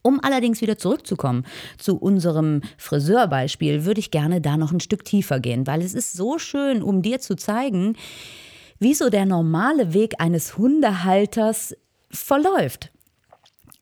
Um 0.01 0.19
allerdings 0.23 0.61
wieder 0.61 0.79
zurückzukommen 0.79 1.45
zu 1.77 1.97
unserem 1.97 2.61
Friseurbeispiel, 2.77 3.85
würde 3.85 3.99
ich 3.99 4.09
gerne 4.09 4.41
da 4.41 4.57
noch 4.57 4.71
ein 4.71 4.79
Stück 4.79 5.05
tiefer 5.05 5.39
gehen, 5.39 5.67
weil 5.67 5.81
es 5.81 5.93
ist 5.93 6.13
so 6.13 6.39
schön, 6.39 6.81
um 6.81 7.03
dir 7.03 7.19
zu 7.19 7.35
zeigen, 7.35 7.95
wie 8.79 8.93
so 8.93 9.09
der 9.09 9.25
normale 9.25 9.93
Weg 9.93 10.15
eines 10.19 10.57
Hundehalters 10.57 11.75
verläuft. 12.09 12.91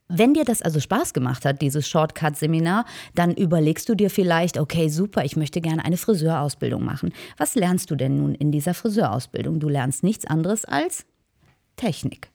Wenn 0.09 0.33
dir 0.33 0.43
das 0.43 0.61
also 0.61 0.79
Spaß 0.79 1.13
gemacht 1.13 1.43
hat, 1.45 1.61
dieses 1.61 1.87
Shortcut-Seminar, 1.87 2.85
dann 3.15 3.33
überlegst 3.33 3.89
du 3.89 3.95
dir 3.95 4.09
vielleicht, 4.09 4.59
okay, 4.59 4.89
super, 4.89 5.25
ich 5.25 5.35
möchte 5.35 5.61
gerne 5.61 5.83
eine 5.85 5.97
Friseurausbildung 5.97 6.83
machen. 6.83 7.13
Was 7.37 7.55
lernst 7.55 7.89
du 7.89 7.95
denn 7.95 8.17
nun 8.17 8.35
in 8.35 8.51
dieser 8.51 8.73
Friseurausbildung? 8.73 9.59
Du 9.59 9.69
lernst 9.69 10.03
nichts 10.03 10.25
anderes 10.25 10.65
als 10.65 11.05
Technik. 11.77 12.29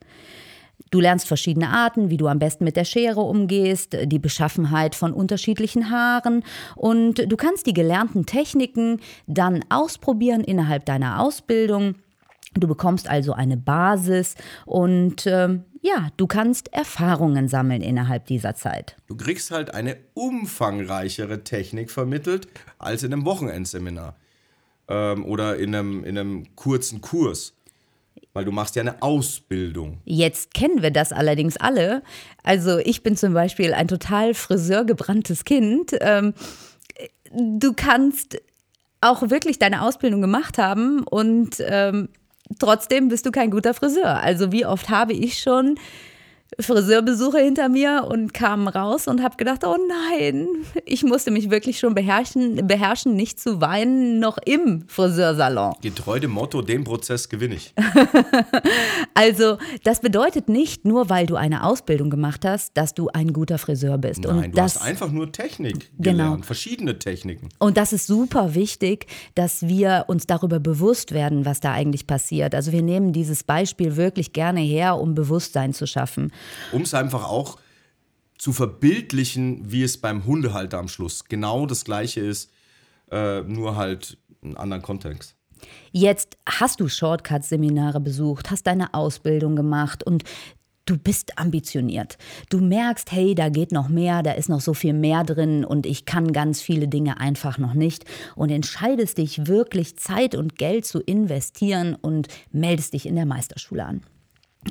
Du 0.91 1.00
lernst 1.00 1.29
verschiedene 1.29 1.69
Arten, 1.69 2.11
wie 2.11 2.17
du 2.17 2.27
am 2.29 2.38
besten 2.38 2.65
mit 2.65 2.77
der 2.77 2.85
Schere 2.85 3.21
umgehst, 3.21 3.97
die 4.07 4.19
Beschaffenheit 4.19 4.95
von 4.95 5.12
unterschiedlichen 5.12 5.91
Haaren 5.91 6.45
und 6.77 7.31
du 7.31 7.37
kannst 7.37 7.67
die 7.67 7.75
gelernten 7.75 8.25
Techniken 8.27 9.00
dann 9.27 9.65
ausprobieren 9.69 10.43
innerhalb 10.43 10.87
deiner 10.87 11.21
Ausbildung. 11.21 11.97
Du 12.61 12.69
bekommst 12.69 13.09
also 13.09 13.33
eine 13.33 13.57
Basis 13.57 14.35
und 14.67 15.27
äh, 15.27 15.59
ja, 15.81 16.09
du 16.17 16.27
kannst 16.27 16.73
Erfahrungen 16.73 17.49
sammeln 17.49 17.83
innerhalb 17.83 18.27
dieser 18.27 18.55
Zeit. 18.55 18.97
Du 19.07 19.17
kriegst 19.17 19.50
halt 19.50 19.75
eine 19.75 19.97
umfangreichere 20.15 21.45
Technik 21.45 21.91
vermittelt 21.91 22.49
als 22.79 23.03
in 23.03 23.12
einem 23.12 23.25
Wochenendseminar 23.25 24.17
ähm, 24.88 25.25
oder 25.25 25.57
in 25.57 25.75
einem, 25.75 26.05
in 26.05 26.19
einem 26.19 26.57
kurzen 26.57 27.00
Kurs. 27.00 27.55
Weil 28.33 28.45
du 28.45 28.53
machst 28.53 28.77
ja 28.77 28.83
eine 28.83 29.03
Ausbildung. 29.03 30.00
Jetzt 30.05 30.55
kennen 30.55 30.83
wir 30.83 30.91
das 30.91 31.12
allerdings 31.12 31.57
alle. 31.57 32.03
Also 32.43 32.79
ich 32.79 33.03
bin 33.03 33.17
zum 33.17 33.33
Beispiel 33.33 33.73
ein 33.73 33.88
total 33.88 34.35
friseurgebranntes 34.35 35.45
Kind. 35.45 35.97
Ähm, 36.00 36.35
du 37.33 37.73
kannst 37.73 38.38
auch 39.00 39.31
wirklich 39.31 39.59
deine 39.59 39.83
Ausbildung 39.83 40.21
gemacht 40.21 40.59
haben 40.59 41.05
und 41.05 41.57
ähm, 41.61 42.09
trotzdem 42.59 43.09
bist 43.09 43.26
du 43.26 43.31
kein 43.31 43.50
guter 43.50 43.75
Friseur. 43.75 44.23
Also 44.23 44.52
wie 44.52 44.67
oft 44.67 44.88
habe 44.88 45.12
ich 45.12 45.38
schon 45.38 45.78
Friseurbesuche 46.61 47.38
hinter 47.38 47.69
mir 47.69 48.07
und 48.11 48.35
kam 48.35 48.67
raus 48.67 49.07
und 49.07 49.23
habe 49.23 49.37
gedacht, 49.37 49.65
oh 49.65 49.77
nein, 50.11 50.49
ich 50.85 51.05
musste 51.05 51.31
mich 51.31 51.50
wirklich 51.50 51.79
schon 51.79 51.95
beherrschen, 51.95 52.67
beherrschen, 52.67 53.15
nicht 53.15 53.38
zu 53.41 53.61
weinen, 53.61 54.19
noch 54.19 54.38
im 54.45 54.85
Friseursalon. 54.88 55.75
Getreu 55.83 56.19
dem 56.19 56.33
Motto, 56.33 56.61
den 56.62 56.83
Prozess 56.85 57.29
gewinne 57.29 57.55
ich. 57.55 57.75
also 59.15 59.59
das 59.85 60.00
bedeutet 60.00 60.49
nicht 60.49 60.85
nur, 60.85 61.09
weil 61.11 61.27
du 61.27 61.37
eine 61.37 61.65
Ausbildung 61.65 62.11
gemacht 62.11 62.45
hast, 62.45 62.77
dass 62.77 62.95
du 62.95 63.09
ein 63.09 63.33
guter 63.33 63.59
Friseur 63.59 63.99
bist. 63.99 64.25
Nein, 64.25 64.37
und 64.37 64.45
du 64.47 64.50
das, 64.53 64.77
hast 64.77 64.83
einfach 64.83 65.11
nur 65.11 65.31
Technik 65.33 65.91
Genau. 65.99 66.23
gelernt, 66.25 66.47
verschiedene 66.47 66.99
Techniken. 66.99 67.49
Und 67.59 67.77
das 67.77 67.93
ist 67.93 68.07
super 68.07 68.55
wichtig, 68.55 69.07
dass 69.35 69.67
wir 69.67 70.05
uns 70.09 70.27
darüber 70.27 70.59
bewusst 70.61 71.12
werden, 71.12 71.45
was 71.45 71.61
da 71.61 71.73
eigentlich 71.73 72.07
passiert. 72.07 72.55
Also 72.55 72.73
wir 72.73 72.83
nehmen 72.83 73.12
dieses 73.12 73.45
Beispiel 73.45 73.97
wirklich 73.97 74.33
gerne 74.33 74.61
her, 74.61 74.99
um 74.99 75.15
Bewusstsein 75.15 75.73
zu 75.73 75.87
schaffen. 75.87 76.33
Um 76.73 76.83
es 76.83 76.95
einfach 76.95 77.25
auch 77.25 77.59
zu 78.37 78.52
verbildlichen, 78.52 79.71
wie 79.71 79.83
es 79.83 79.99
beim 79.99 80.25
Hundehalter 80.25 80.78
am 80.78 80.88
Schluss 80.88 81.25
genau 81.25 81.67
das 81.67 81.85
gleiche 81.85 82.21
ist, 82.21 82.50
äh, 83.11 83.40
nur 83.43 83.76
halt 83.76 84.17
einen 84.43 84.57
anderen 84.57 84.83
Kontext. 84.83 85.35
Jetzt 85.90 86.37
hast 86.47 86.81
du 86.81 86.88
Shortcut-Seminare 86.88 88.00
besucht, 88.00 88.50
hast 88.50 88.67
deine 88.67 88.95
Ausbildung 88.95 89.57
gemacht 89.57 90.05
und 90.05 90.23
du 90.85 90.97
bist 90.97 91.38
ambitioniert. 91.38 92.17
Du 92.49 92.61
merkst, 92.61 93.12
hey, 93.12 93.35
da 93.35 93.49
geht 93.49 93.73
noch 93.73 93.88
mehr, 93.88 94.23
da 94.23 94.33
ist 94.33 94.49
noch 94.49 94.61
so 94.61 94.73
viel 94.73 94.95
mehr 94.95 95.25
drin 95.25 95.64
und 95.64 95.85
ich 95.85 96.05
kann 96.05 96.33
ganz 96.33 96.62
viele 96.62 96.88
Dinge 96.88 97.21
einfach 97.21 97.59
noch 97.59 97.75
nicht 97.75 98.05
und 98.37 98.50
entscheidest 98.50 99.19
dich 99.19 99.47
wirklich 99.47 99.99
Zeit 99.99 100.35
und 100.35 100.57
Geld 100.57 100.87
zu 100.87 101.00
investieren 101.00 101.95
und 101.95 102.28
meldest 102.52 102.95
dich 102.95 103.07
in 103.07 103.17
der 103.17 103.26
Meisterschule 103.26 103.85
an. 103.85 104.02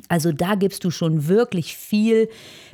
Also 0.08 0.32
da 0.32 0.54
gibst 0.54 0.84
du 0.84 0.90
schon 0.90 1.28
wirklich 1.28 1.76
viel 1.76 2.28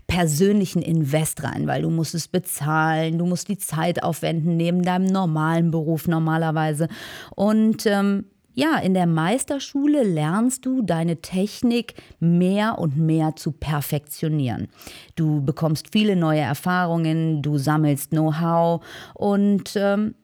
persönlichen 0.07 0.83
Invest 0.83 1.43
rein, 1.43 1.67
weil 1.67 1.83
du 1.83 1.91
musst 1.91 2.15
es 2.15 2.29
bezahlen, 2.29 3.19
du 3.19 3.27
musst 3.27 3.49
die 3.49 3.59
Zeit 3.59 4.03
aufwenden 4.03 4.57
neben 4.57 4.83
deinem 4.83 5.07
normalen 5.07 5.71
Beruf 5.71 6.07
normalerweise. 6.07 6.89
Und 7.35 7.87
ähm, 7.87 8.27
ja, 8.55 8.79
in 8.79 8.95
der 8.95 9.07
Meisterschule 9.07 10.05
lernst 10.05 10.65
du 10.65 10.83
deine 10.83 11.21
Technik 11.21 11.95
mehr 12.21 12.79
und 12.79 12.97
mehr 12.97 13.35
zu 13.37 13.51
perfektionieren. 13.51 14.69
Du 15.17 15.43
bekommst 15.43 15.91
viele 15.91 16.15
neue 16.15 16.41
Erfahrungen, 16.41 17.43
du 17.43 17.59
sammelst 17.59 18.11
Know-how 18.11 18.85
und 19.15 19.73
ähm, 19.75 20.15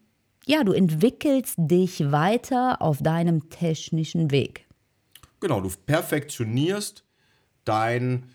ja, 0.47 0.65
du 0.65 0.73
entwickelst 0.73 1.55
dich 1.59 2.13
weiter 2.13 2.81
auf 2.81 3.03
deinem 3.03 3.51
technischen 3.51 4.31
Weg. 4.31 4.67
Genau, 5.41 5.61
du 5.61 5.71
perfektionierst 5.87 7.05
dein, 7.65 8.27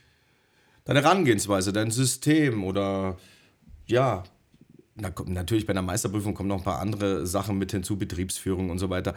deine 0.83 1.03
Herangehensweise, 1.03 1.71
dein 1.71 1.91
System 1.91 2.63
oder 2.63 3.17
ja, 3.85 4.23
na, 4.95 5.11
natürlich 5.25 5.65
bei 5.65 5.71
einer 5.71 5.81
Meisterprüfung 5.81 6.33
kommen 6.33 6.49
noch 6.49 6.59
ein 6.59 6.63
paar 6.63 6.79
andere 6.79 7.27
Sachen 7.27 7.57
mit 7.57 7.71
hinzu, 7.71 7.97
Betriebsführung 7.97 8.69
und 8.69 8.79
so 8.79 8.89
weiter. 8.89 9.15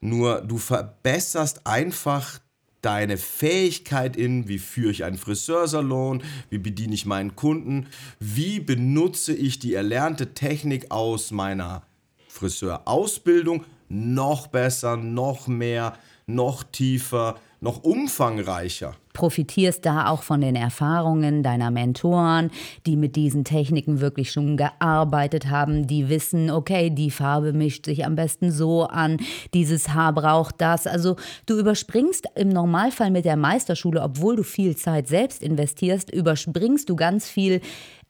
Nur 0.00 0.40
du 0.40 0.58
verbesserst 0.58 1.66
einfach 1.66 2.40
deine 2.80 3.16
Fähigkeit 3.16 4.16
in, 4.16 4.46
wie 4.46 4.58
führe 4.58 4.92
ich 4.92 5.04
einen 5.04 5.18
Friseursalon, 5.18 6.22
wie 6.50 6.58
bediene 6.58 6.94
ich 6.94 7.04
meinen 7.04 7.34
Kunden, 7.34 7.88
wie 8.20 8.60
benutze 8.60 9.34
ich 9.34 9.58
die 9.58 9.74
erlernte 9.74 10.34
Technik 10.34 10.90
aus 10.90 11.32
meiner 11.32 11.82
Friseurausbildung 12.28 13.64
noch 13.88 14.46
besser, 14.46 14.96
noch 14.96 15.48
mehr, 15.48 15.98
noch 16.26 16.64
tiefer, 16.64 17.36
noch 17.60 17.84
umfangreicher. 17.84 18.94
profitierst 19.12 19.86
da 19.86 20.08
auch 20.08 20.22
von 20.22 20.40
den 20.42 20.56
Erfahrungen 20.56 21.42
deiner 21.42 21.70
Mentoren, 21.70 22.50
die 22.84 22.96
mit 22.96 23.16
diesen 23.16 23.44
Techniken 23.44 24.00
wirklich 24.00 24.30
schon 24.30 24.56
gearbeitet 24.58 25.48
haben, 25.48 25.86
die 25.86 26.10
wissen, 26.10 26.50
okay, 26.50 26.90
die 26.90 27.10
Farbe 27.10 27.52
mischt 27.52 27.86
sich 27.86 28.04
am 28.04 28.14
besten 28.14 28.50
so 28.50 28.84
an, 28.84 29.18
dieses 29.54 29.94
Haar 29.94 30.12
braucht 30.12 30.60
das. 30.60 30.86
Also 30.86 31.16
du 31.46 31.58
überspringst 31.58 32.26
im 32.34 32.50
Normalfall 32.50 33.10
mit 33.10 33.24
der 33.24 33.36
Meisterschule, 33.36 34.02
obwohl 34.02 34.36
du 34.36 34.42
viel 34.42 34.76
Zeit 34.76 35.08
selbst 35.08 35.42
investierst, 35.42 36.12
überspringst 36.12 36.90
du 36.90 36.96
ganz 36.96 37.26
viel 37.26 37.62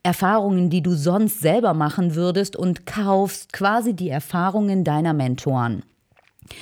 Erfahrungen, 0.03 0.71
die 0.71 0.83
du 0.83 0.95
sonst 0.95 1.41
selber 1.41 1.75
machen 1.75 2.15
würdest 2.15 2.57
und 2.57 2.87
kaufst 2.87 3.53
quasi 3.53 3.95
die 3.95 4.09
Erfahrungen 4.09 4.83
deiner 4.83 5.13
Mentoren. 5.13 5.85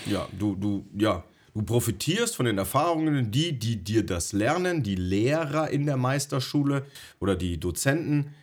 Ja, 0.06 0.26
du, 0.38 0.54
du, 0.54 0.84
ja, 0.96 1.22
du 1.54 1.62
profitierst 1.62 2.36
von 2.36 2.46
den 2.46 2.58
Erfahrungen, 2.58 3.30
die, 3.30 3.52
die 3.58 3.76
dir 3.76 4.04
das 4.04 4.32
lernen, 4.32 4.82
die 4.82 4.96
Lehrer 4.96 5.70
in 5.70 5.86
der 5.86 5.96
Meisterschule 5.96 6.84
oder 7.20 7.36
die 7.36 7.58
Dozenten, 7.58 8.34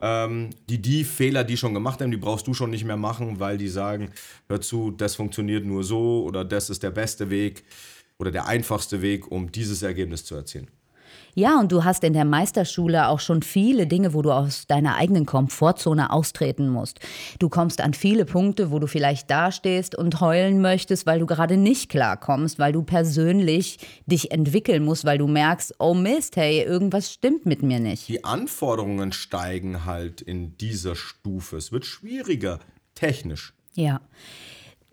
ähm, 0.00 0.50
die 0.68 0.82
die 0.82 1.04
Fehler, 1.04 1.44
die 1.44 1.56
schon 1.56 1.74
gemacht 1.74 2.00
haben, 2.00 2.10
die 2.10 2.16
brauchst 2.16 2.46
du 2.46 2.54
schon 2.54 2.70
nicht 2.70 2.84
mehr 2.84 2.96
machen, 2.96 3.40
weil 3.40 3.58
die 3.58 3.68
sagen, 3.68 4.10
hör 4.48 4.60
zu, 4.60 4.90
das 4.90 5.14
funktioniert 5.14 5.64
nur 5.64 5.84
so 5.84 6.24
oder 6.24 6.44
das 6.44 6.70
ist 6.70 6.82
der 6.82 6.90
beste 6.90 7.30
Weg 7.30 7.64
oder 8.18 8.30
der 8.30 8.46
einfachste 8.46 9.02
Weg, 9.02 9.30
um 9.30 9.50
dieses 9.52 9.82
Ergebnis 9.82 10.24
zu 10.24 10.34
erzielen. 10.34 10.68
Ja, 11.38 11.60
und 11.60 11.70
du 11.70 11.84
hast 11.84 12.02
in 12.02 12.14
der 12.14 12.24
Meisterschule 12.24 13.06
auch 13.06 13.20
schon 13.20 13.42
viele 13.42 13.86
Dinge, 13.86 14.12
wo 14.12 14.22
du 14.22 14.32
aus 14.32 14.66
deiner 14.66 14.96
eigenen 14.96 15.24
Komfortzone 15.24 16.10
austreten 16.10 16.68
musst. 16.68 16.98
Du 17.38 17.48
kommst 17.48 17.80
an 17.80 17.94
viele 17.94 18.24
Punkte, 18.24 18.72
wo 18.72 18.80
du 18.80 18.88
vielleicht 18.88 19.30
dastehst 19.30 19.94
und 19.94 20.20
heulen 20.20 20.60
möchtest, 20.60 21.06
weil 21.06 21.20
du 21.20 21.26
gerade 21.26 21.56
nicht 21.56 21.90
klarkommst, 21.90 22.58
weil 22.58 22.72
du 22.72 22.82
persönlich 22.82 23.78
dich 24.06 24.32
entwickeln 24.32 24.84
musst, 24.84 25.04
weil 25.04 25.18
du 25.18 25.28
merkst, 25.28 25.76
oh 25.78 25.94
Mist, 25.94 26.34
hey, 26.34 26.64
irgendwas 26.64 27.12
stimmt 27.12 27.46
mit 27.46 27.62
mir 27.62 27.78
nicht. 27.78 28.08
Die 28.08 28.24
Anforderungen 28.24 29.12
steigen 29.12 29.84
halt 29.84 30.20
in 30.20 30.56
dieser 30.56 30.96
Stufe. 30.96 31.56
Es 31.56 31.70
wird 31.70 31.86
schwieriger, 31.86 32.58
technisch. 32.96 33.54
Ja. 33.76 34.00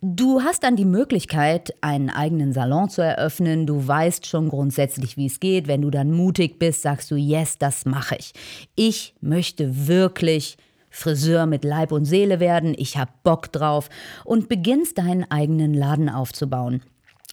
Du 0.02 0.42
hast 0.42 0.64
dann 0.64 0.76
die 0.76 0.86
Möglichkeit, 0.86 1.74
einen 1.82 2.10
eigenen 2.10 2.54
Salon 2.54 2.90
zu 2.90 3.02
eröffnen. 3.02 3.66
Du 3.66 3.88
weißt 3.88 4.28
schon 4.28 4.50
grundsätzlich, 4.50 5.18
wie 5.18 5.26
es 5.26 5.40
geht. 5.40 5.68
Wenn 5.68 5.82
du 5.82 5.90
dann 5.90 6.12
mutig 6.12 6.60
bist, 6.60 6.82
sagst 6.82 7.10
du, 7.12 7.16
yes, 7.16 7.58
das 7.58 7.86
mache 7.86 8.16
ich. 8.18 8.34
Ich 8.76 9.16
möchte 9.22 9.88
wirklich 9.88 10.58
Friseur 10.90 11.46
mit 11.46 11.64
Leib 11.64 11.92
und 11.92 12.06
Seele 12.06 12.40
werden. 12.40 12.76
Ich 12.78 12.98
habe 12.98 13.12
Bock 13.24 13.52
drauf 13.52 13.90
und 14.24 14.48
beginnst 14.48 14.98
deinen 14.98 15.30
eigenen 15.30 15.74
Laden 15.74 16.10
aufzubauen. 16.10 16.82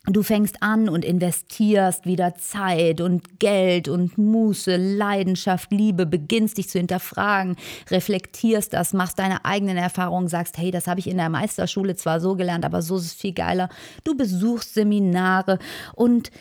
Du 0.07 0.25
fängst 0.25 0.65
an 0.65 0.89
und 0.89 1.05
investierst 1.05 2.07
wieder 2.07 2.35
Zeit 2.35 3.01
und 3.01 3.39
Geld 3.39 3.87
und 3.87 4.19
Muße, 4.19 4.77
Leidenschaft, 4.77 5.71
Liebe, 5.71 6.07
beginnst 6.07 6.59
dich 6.59 6.69
zu 6.69 6.79
hinterfragen, 6.79 7.55
reflektierst 7.89 8.73
das, 8.73 8.95
machst 8.95 9.21
deine 9.21 9.45
eigenen 9.45 9.77
Erfahrungen, 9.77 10.27
sagst, 10.27 10.59
hey, 10.59 10.73
das 10.73 10.89
habe 10.89 10.99
ich 10.99 11.07
in 11.07 11.19
der 11.19 11.29
Meisterschule 11.29 11.95
zwar 11.95 12.21
so 12.21 12.35
gelernt, 12.35 12.65
aber 12.65 12.83
so 12.83 12.97
ist 12.97 13.07
es 13.07 13.15
viel 13.15 13.33
geiler. 13.33 13.69
Du 14.03 14.17
besuchst 14.17 14.75
Seminare 14.75 15.61
und 15.95 16.33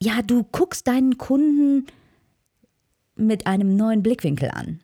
ja, 0.00 0.22
du 0.22 0.44
guckst 0.44 0.86
deinen 0.86 1.18
Kunden 1.18 1.86
mit 3.16 3.48
einem 3.48 3.74
neuen 3.74 4.04
Blickwinkel 4.04 4.50
an 4.52 4.78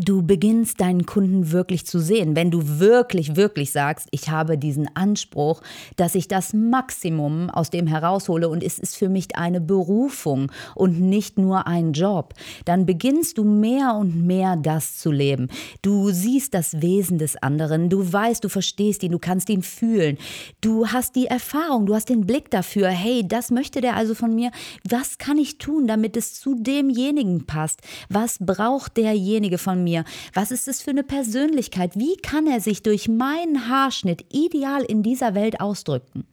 du 0.00 0.22
beginnst 0.22 0.80
deinen 0.80 1.06
Kunden 1.06 1.52
wirklich 1.52 1.86
zu 1.86 1.98
sehen. 1.98 2.36
Wenn 2.36 2.50
du 2.50 2.78
wirklich, 2.78 3.36
wirklich 3.36 3.72
sagst, 3.72 4.08
ich 4.10 4.28
habe 4.28 4.58
diesen 4.58 4.88
Anspruch, 4.94 5.62
dass 5.96 6.14
ich 6.14 6.28
das 6.28 6.52
Maximum 6.52 7.50
aus 7.50 7.70
dem 7.70 7.86
heraushole 7.86 8.48
und 8.48 8.62
es 8.62 8.78
ist 8.78 8.96
für 8.96 9.08
mich 9.08 9.36
eine 9.36 9.60
Berufung 9.60 10.50
und 10.74 11.00
nicht 11.00 11.38
nur 11.38 11.66
ein 11.66 11.92
Job, 11.92 12.34
dann 12.64 12.86
beginnst 12.86 13.38
du 13.38 13.44
mehr 13.44 13.94
und 13.94 14.26
mehr 14.26 14.56
das 14.56 14.98
zu 14.98 15.10
leben. 15.10 15.48
Du 15.82 16.10
siehst 16.10 16.54
das 16.54 16.80
Wesen 16.82 17.18
des 17.18 17.36
anderen, 17.36 17.88
du 17.88 18.12
weißt, 18.12 18.44
du 18.44 18.48
verstehst 18.48 19.02
ihn, 19.02 19.12
du 19.12 19.18
kannst 19.18 19.48
ihn 19.48 19.62
fühlen. 19.62 20.18
Du 20.60 20.88
hast 20.88 21.16
die 21.16 21.26
Erfahrung, 21.26 21.86
du 21.86 21.94
hast 21.94 22.08
den 22.08 22.26
Blick 22.26 22.50
dafür, 22.50 22.88
hey, 22.88 23.26
das 23.26 23.50
möchte 23.50 23.80
der 23.80 23.96
also 23.96 24.14
von 24.14 24.34
mir. 24.34 24.50
Was 24.88 25.18
kann 25.18 25.38
ich 25.38 25.58
tun, 25.58 25.86
damit 25.86 26.16
es 26.16 26.34
zu 26.34 26.54
demjenigen 26.54 27.46
passt? 27.46 27.80
Was 28.08 28.38
braucht 28.40 28.96
derjenige 28.96 29.58
von 29.58 29.82
mir? 29.82 29.85
Mir? 29.86 30.04
Was 30.34 30.50
ist 30.50 30.66
es 30.66 30.82
für 30.82 30.90
eine 30.90 31.04
Persönlichkeit? 31.04 31.96
Wie 31.96 32.16
kann 32.16 32.46
er 32.46 32.60
sich 32.60 32.82
durch 32.82 33.08
meinen 33.08 33.68
Haarschnitt 33.68 34.26
ideal 34.32 34.82
in 34.82 35.02
dieser 35.04 35.34
Welt 35.34 35.60
ausdrücken? 35.60 36.26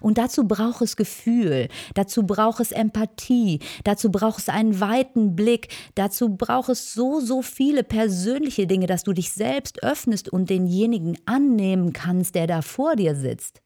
Und 0.00 0.18
dazu 0.18 0.48
braucht 0.48 0.82
es 0.82 0.96
Gefühl, 0.96 1.68
dazu 1.94 2.24
braucht 2.24 2.58
es 2.58 2.72
Empathie, 2.72 3.60
dazu 3.84 4.10
braucht 4.10 4.40
es 4.40 4.48
einen 4.48 4.80
weiten 4.80 5.36
Blick, 5.36 5.68
dazu 5.94 6.30
braucht 6.30 6.70
es 6.70 6.92
so, 6.92 7.20
so 7.20 7.42
viele 7.42 7.84
persönliche 7.84 8.66
Dinge, 8.66 8.88
dass 8.88 9.04
du 9.04 9.12
dich 9.12 9.32
selbst 9.32 9.82
öffnest 9.84 10.28
und 10.28 10.50
denjenigen 10.50 11.16
annehmen 11.26 11.92
kannst, 11.92 12.34
der 12.34 12.48
da 12.48 12.60
vor 12.62 12.96
dir 12.96 13.14
sitzt. 13.14 13.62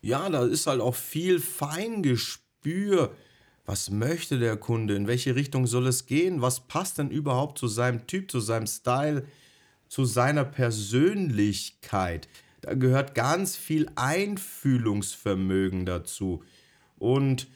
Ja, 0.00 0.28
da 0.30 0.44
ist 0.44 0.68
halt 0.68 0.80
auch 0.80 0.94
viel 0.94 1.40
Feingespür 1.40 3.10
was 3.66 3.90
möchte 3.90 4.38
der 4.38 4.56
Kunde, 4.56 4.94
in 4.94 5.08
welche 5.08 5.34
Richtung 5.34 5.66
soll 5.66 5.88
es 5.88 6.06
gehen, 6.06 6.40
was 6.40 6.60
passt 6.60 6.98
denn 6.98 7.10
überhaupt 7.10 7.58
zu 7.58 7.66
seinem 7.66 8.06
Typ, 8.06 8.30
zu 8.30 8.38
seinem 8.40 8.68
Style, 8.68 9.26
zu 9.88 10.04
seiner 10.04 10.44
Persönlichkeit. 10.44 12.28
Da 12.60 12.74
gehört 12.74 13.14
ganz 13.14 13.56
viel 13.56 13.90
Einfühlungsvermögen 13.96 15.84
dazu 15.84 16.42
und 16.98 17.48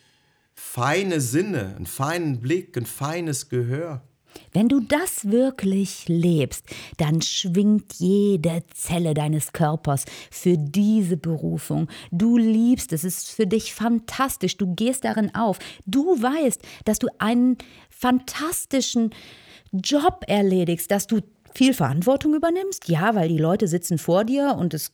feine 0.52 1.20
Sinne, 1.20 1.76
einen 1.76 1.86
feinen 1.86 2.40
Blick, 2.40 2.76
ein 2.76 2.86
feines 2.86 3.48
Gehör. 3.48 4.02
Wenn 4.52 4.68
du 4.68 4.80
das 4.80 5.30
wirklich 5.30 6.08
lebst, 6.08 6.64
dann 6.96 7.22
schwingt 7.22 7.94
jede 7.94 8.62
Zelle 8.74 9.14
deines 9.14 9.52
Körpers 9.52 10.04
für 10.30 10.56
diese 10.58 11.16
Berufung. 11.16 11.88
Du 12.10 12.36
liebst 12.36 12.92
es, 12.92 13.04
es 13.04 13.18
ist 13.18 13.30
für 13.30 13.46
dich 13.46 13.74
fantastisch, 13.74 14.56
du 14.56 14.74
gehst 14.74 15.04
darin 15.04 15.34
auf. 15.34 15.58
Du 15.86 16.20
weißt, 16.20 16.60
dass 16.84 16.98
du 16.98 17.08
einen 17.18 17.58
fantastischen 17.88 19.10
Job 19.72 20.24
erledigst, 20.26 20.90
dass 20.90 21.06
du 21.06 21.20
viel 21.54 21.74
Verantwortung 21.74 22.34
übernimmst, 22.34 22.88
ja, 22.88 23.14
weil 23.14 23.28
die 23.28 23.38
Leute 23.38 23.68
sitzen 23.68 23.98
vor 23.98 24.24
dir 24.24 24.56
und 24.58 24.74
es 24.74 24.92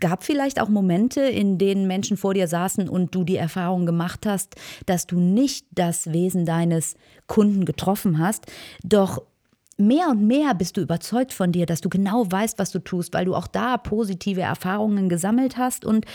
gab 0.00 0.24
vielleicht 0.24 0.60
auch 0.60 0.68
Momente, 0.68 1.20
in 1.22 1.58
denen 1.58 1.86
Menschen 1.86 2.16
vor 2.16 2.34
dir 2.34 2.48
saßen 2.48 2.88
und 2.88 3.14
du 3.14 3.24
die 3.24 3.36
Erfahrung 3.36 3.86
gemacht 3.86 4.26
hast, 4.26 4.54
dass 4.86 5.06
du 5.06 5.18
nicht 5.18 5.66
das 5.72 6.12
Wesen 6.12 6.44
deines 6.44 6.96
Kunden 7.26 7.64
getroffen 7.64 8.18
hast. 8.18 8.46
Doch 8.84 9.22
mehr 9.78 10.08
und 10.08 10.26
mehr 10.26 10.54
bist 10.54 10.76
du 10.76 10.80
überzeugt 10.80 11.32
von 11.32 11.52
dir, 11.52 11.66
dass 11.66 11.80
du 11.80 11.88
genau 11.88 12.30
weißt, 12.30 12.58
was 12.58 12.70
du 12.70 12.78
tust, 12.78 13.14
weil 13.14 13.24
du 13.24 13.34
auch 13.34 13.46
da 13.46 13.76
positive 13.76 14.40
Erfahrungen 14.40 15.08
gesammelt 15.08 15.56
hast 15.56 15.84
und 15.84 16.06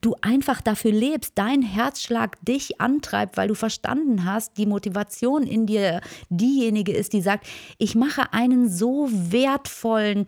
du 0.00 0.16
einfach 0.20 0.60
dafür 0.60 0.92
lebst, 0.92 1.32
dein 1.36 1.62
Herzschlag 1.62 2.36
dich 2.44 2.80
antreibt, 2.80 3.36
weil 3.36 3.48
du 3.48 3.54
verstanden 3.54 4.24
hast, 4.24 4.58
die 4.58 4.66
Motivation 4.66 5.44
in 5.44 5.66
dir 5.66 6.00
diejenige 6.28 6.92
ist, 6.92 7.12
die 7.12 7.20
sagt, 7.20 7.46
ich 7.78 7.94
mache 7.94 8.32
einen 8.32 8.68
so 8.68 9.08
wertvollen 9.10 10.26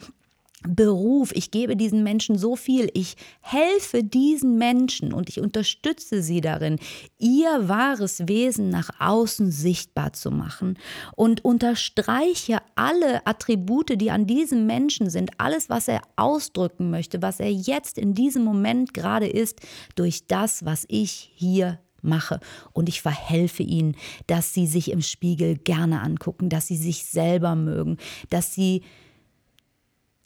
Beruf, 0.66 1.32
ich 1.32 1.50
gebe 1.50 1.76
diesen 1.76 2.02
Menschen 2.02 2.38
so 2.38 2.56
viel, 2.56 2.90
ich 2.94 3.16
helfe 3.40 4.02
diesen 4.02 4.56
Menschen 4.56 5.12
und 5.12 5.28
ich 5.28 5.40
unterstütze 5.40 6.22
sie 6.22 6.40
darin, 6.40 6.78
ihr 7.18 7.68
wahres 7.68 8.26
Wesen 8.28 8.70
nach 8.70 8.90
außen 8.98 9.50
sichtbar 9.50 10.12
zu 10.14 10.30
machen. 10.30 10.78
Und 11.16 11.44
unterstreiche 11.44 12.58
alle 12.76 13.26
Attribute, 13.26 14.00
die 14.00 14.10
an 14.10 14.26
diesem 14.26 14.66
Menschen 14.66 15.10
sind, 15.10 15.32
alles, 15.38 15.68
was 15.68 15.88
er 15.88 16.02
ausdrücken 16.16 16.90
möchte, 16.90 17.20
was 17.20 17.40
er 17.40 17.52
jetzt 17.52 17.98
in 17.98 18.14
diesem 18.14 18.44
Moment 18.44 18.94
gerade 18.94 19.26
ist, 19.26 19.60
durch 19.94 20.26
das, 20.26 20.64
was 20.64 20.84
ich 20.88 21.30
hier 21.34 21.78
mache. 22.00 22.40
Und 22.72 22.88
ich 22.88 23.02
verhelfe 23.02 23.62
ihnen, 23.62 23.96
dass 24.26 24.54
sie 24.54 24.66
sich 24.66 24.90
im 24.90 25.02
Spiegel 25.02 25.56
gerne 25.56 26.00
angucken, 26.00 26.48
dass 26.48 26.66
sie 26.66 26.76
sich 26.76 27.04
selber 27.04 27.54
mögen, 27.54 27.96
dass 28.30 28.54
sie 28.54 28.82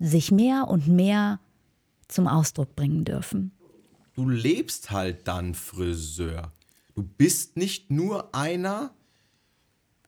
sich 0.01 0.31
mehr 0.31 0.69
und 0.69 0.89
mehr 0.89 1.41
zum 2.09 2.27
Ausdruck 2.27 2.75
bringen 2.75 3.05
dürfen. 3.05 3.53
Du 4.15 4.29
lebst 4.29 4.91
halt 4.91 5.29
dann 5.29 5.55
Friseur. 5.55 6.53
Du 6.95 7.03
bist 7.03 7.57
nicht 7.57 7.91
nur 7.91 8.35
einer 8.35 8.93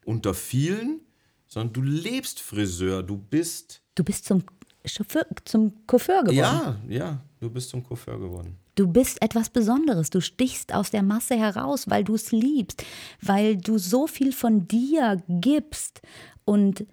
unter 0.04 0.34
vielen, 0.34 1.00
sondern 1.46 1.72
du 1.72 1.82
lebst 1.82 2.40
Friseur. 2.40 3.02
Du 3.02 3.16
bist. 3.16 3.82
Du 3.94 4.02
bist 4.02 4.24
zum 4.24 4.42
Chauffeur, 4.84 5.26
zum 5.44 5.86
Coiffeur 5.86 6.24
geworden. 6.24 6.36
Ja, 6.36 6.80
ja, 6.88 7.20
du 7.38 7.50
bist 7.50 7.70
zum 7.70 7.84
Coiffeur 7.84 8.18
geworden. 8.18 8.56
Du 8.74 8.88
bist 8.88 9.22
etwas 9.22 9.50
Besonderes. 9.50 10.10
Du 10.10 10.20
stichst 10.20 10.74
aus 10.74 10.90
der 10.90 11.02
Masse 11.02 11.36
heraus, 11.36 11.90
weil 11.90 12.02
du 12.02 12.14
es 12.14 12.32
liebst, 12.32 12.84
weil 13.20 13.56
du 13.56 13.78
so 13.78 14.06
viel 14.06 14.32
von 14.32 14.66
dir 14.66 15.22
gibst 15.28 16.00
und 16.44 16.86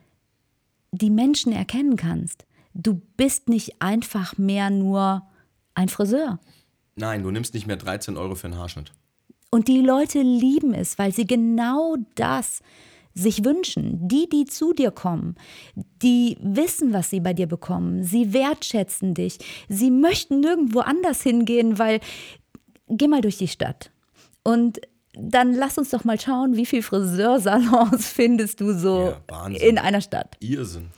die 0.92 1.10
Menschen 1.10 1.54
erkennen 1.54 1.96
kannst 1.96 2.46
du 2.78 3.02
bist 3.18 3.50
nicht 3.50 3.82
einfach 3.82 4.38
mehr 4.38 4.70
nur 4.70 5.24
ein 5.74 5.90
Friseur. 5.90 6.40
Nein, 6.96 7.24
du 7.24 7.32
nimmst 7.32 7.54
nicht 7.54 7.68
mehr 7.68 7.76
13 7.76 8.18
Euro 8.18 8.36
für 8.36 8.48
einen 8.48 8.58
Haarschnitt. 8.58 8.92
Und 9.50 9.68
die 9.68 9.82
Leute 9.82 10.22
lieben 10.22 10.74
es, 10.74 10.98
weil 10.98 11.14
sie 11.14 11.26
genau 11.26 11.96
das 12.16 12.62
sich 13.14 13.44
wünschen. 13.44 14.08
Die, 14.08 14.30
die 14.30 14.46
zu 14.46 14.74
dir 14.74 14.92
kommen, 14.92 15.36
die 16.04 16.38
wissen, 16.42 16.94
was 16.94 17.10
sie 17.10 17.20
bei 17.20 17.34
dir 17.34 17.48
bekommen. 17.48 18.04
Sie 18.04 18.34
wertschätzen 18.34 19.14
dich. 19.14 19.40
Sie 19.70 19.90
möchten 19.90 20.40
nirgendwo 20.40 20.80
anders 20.80 21.22
hingehen, 21.24 21.80
weil 21.80 22.00
geh 22.88 23.08
mal 23.08 23.22
durch 23.22 23.38
die 23.38 23.48
Stadt. 23.48 23.92
Und 24.44 24.80
dann 25.20 25.54
lass 25.54 25.78
uns 25.78 25.90
doch 25.90 26.04
mal 26.04 26.20
schauen, 26.20 26.56
wie 26.56 26.66
viele 26.66 26.84
Friseursalons 26.84 28.08
findest 28.14 28.62
du 28.62 28.74
so 28.74 29.14
ja, 29.30 29.48
in 29.48 29.78
einer 29.78 30.02
Stadt? 30.02 30.38
Irrsinn. 30.40 30.90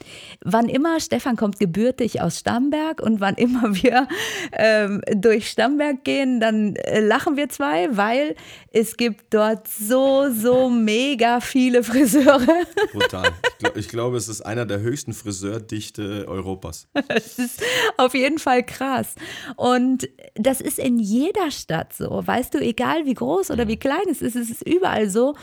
Wann 0.42 0.68
immer, 0.68 1.00
Stefan 1.00 1.36
kommt 1.36 1.58
gebürtig 1.58 2.20
aus 2.20 2.38
Stamberg 2.38 3.00
und 3.00 3.20
wann 3.20 3.34
immer 3.36 3.74
wir 3.82 4.08
ähm, 4.52 5.02
durch 5.14 5.48
Stamberg 5.50 6.04
gehen, 6.04 6.40
dann 6.40 6.76
äh, 6.76 7.00
lachen 7.00 7.36
wir 7.36 7.48
zwei, 7.48 7.88
weil 7.96 8.34
es 8.72 8.96
gibt 8.96 9.32
dort 9.34 9.66
so, 9.68 10.30
so 10.30 10.68
mega 10.68 11.40
viele 11.40 11.82
Friseure. 11.82 12.64
Brutal. 12.92 13.30
Ich, 13.42 13.58
glaub, 13.58 13.76
ich 13.76 13.88
glaube, 13.88 14.16
es 14.16 14.28
ist 14.28 14.42
einer 14.42 14.66
der 14.66 14.80
höchsten 14.80 15.12
Friseurdichte 15.12 16.26
Europas. 16.28 16.86
Das 17.08 17.38
ist 17.38 17.62
auf 17.96 18.14
jeden 18.14 18.38
Fall 18.38 18.64
krass. 18.64 19.14
Und 19.56 20.08
das 20.34 20.60
ist 20.60 20.78
in 20.78 20.98
jeder 20.98 21.50
Stadt 21.50 21.92
so. 21.92 22.22
Weißt 22.24 22.54
du, 22.54 22.58
egal 22.58 23.06
wie 23.06 23.14
groß 23.14 23.50
oder 23.50 23.66
wie 23.68 23.76
klein 23.76 24.09
es 24.10 24.22
ist, 24.22 24.36
es 24.36 24.62
überall 24.62 25.08
so. 25.08 25.34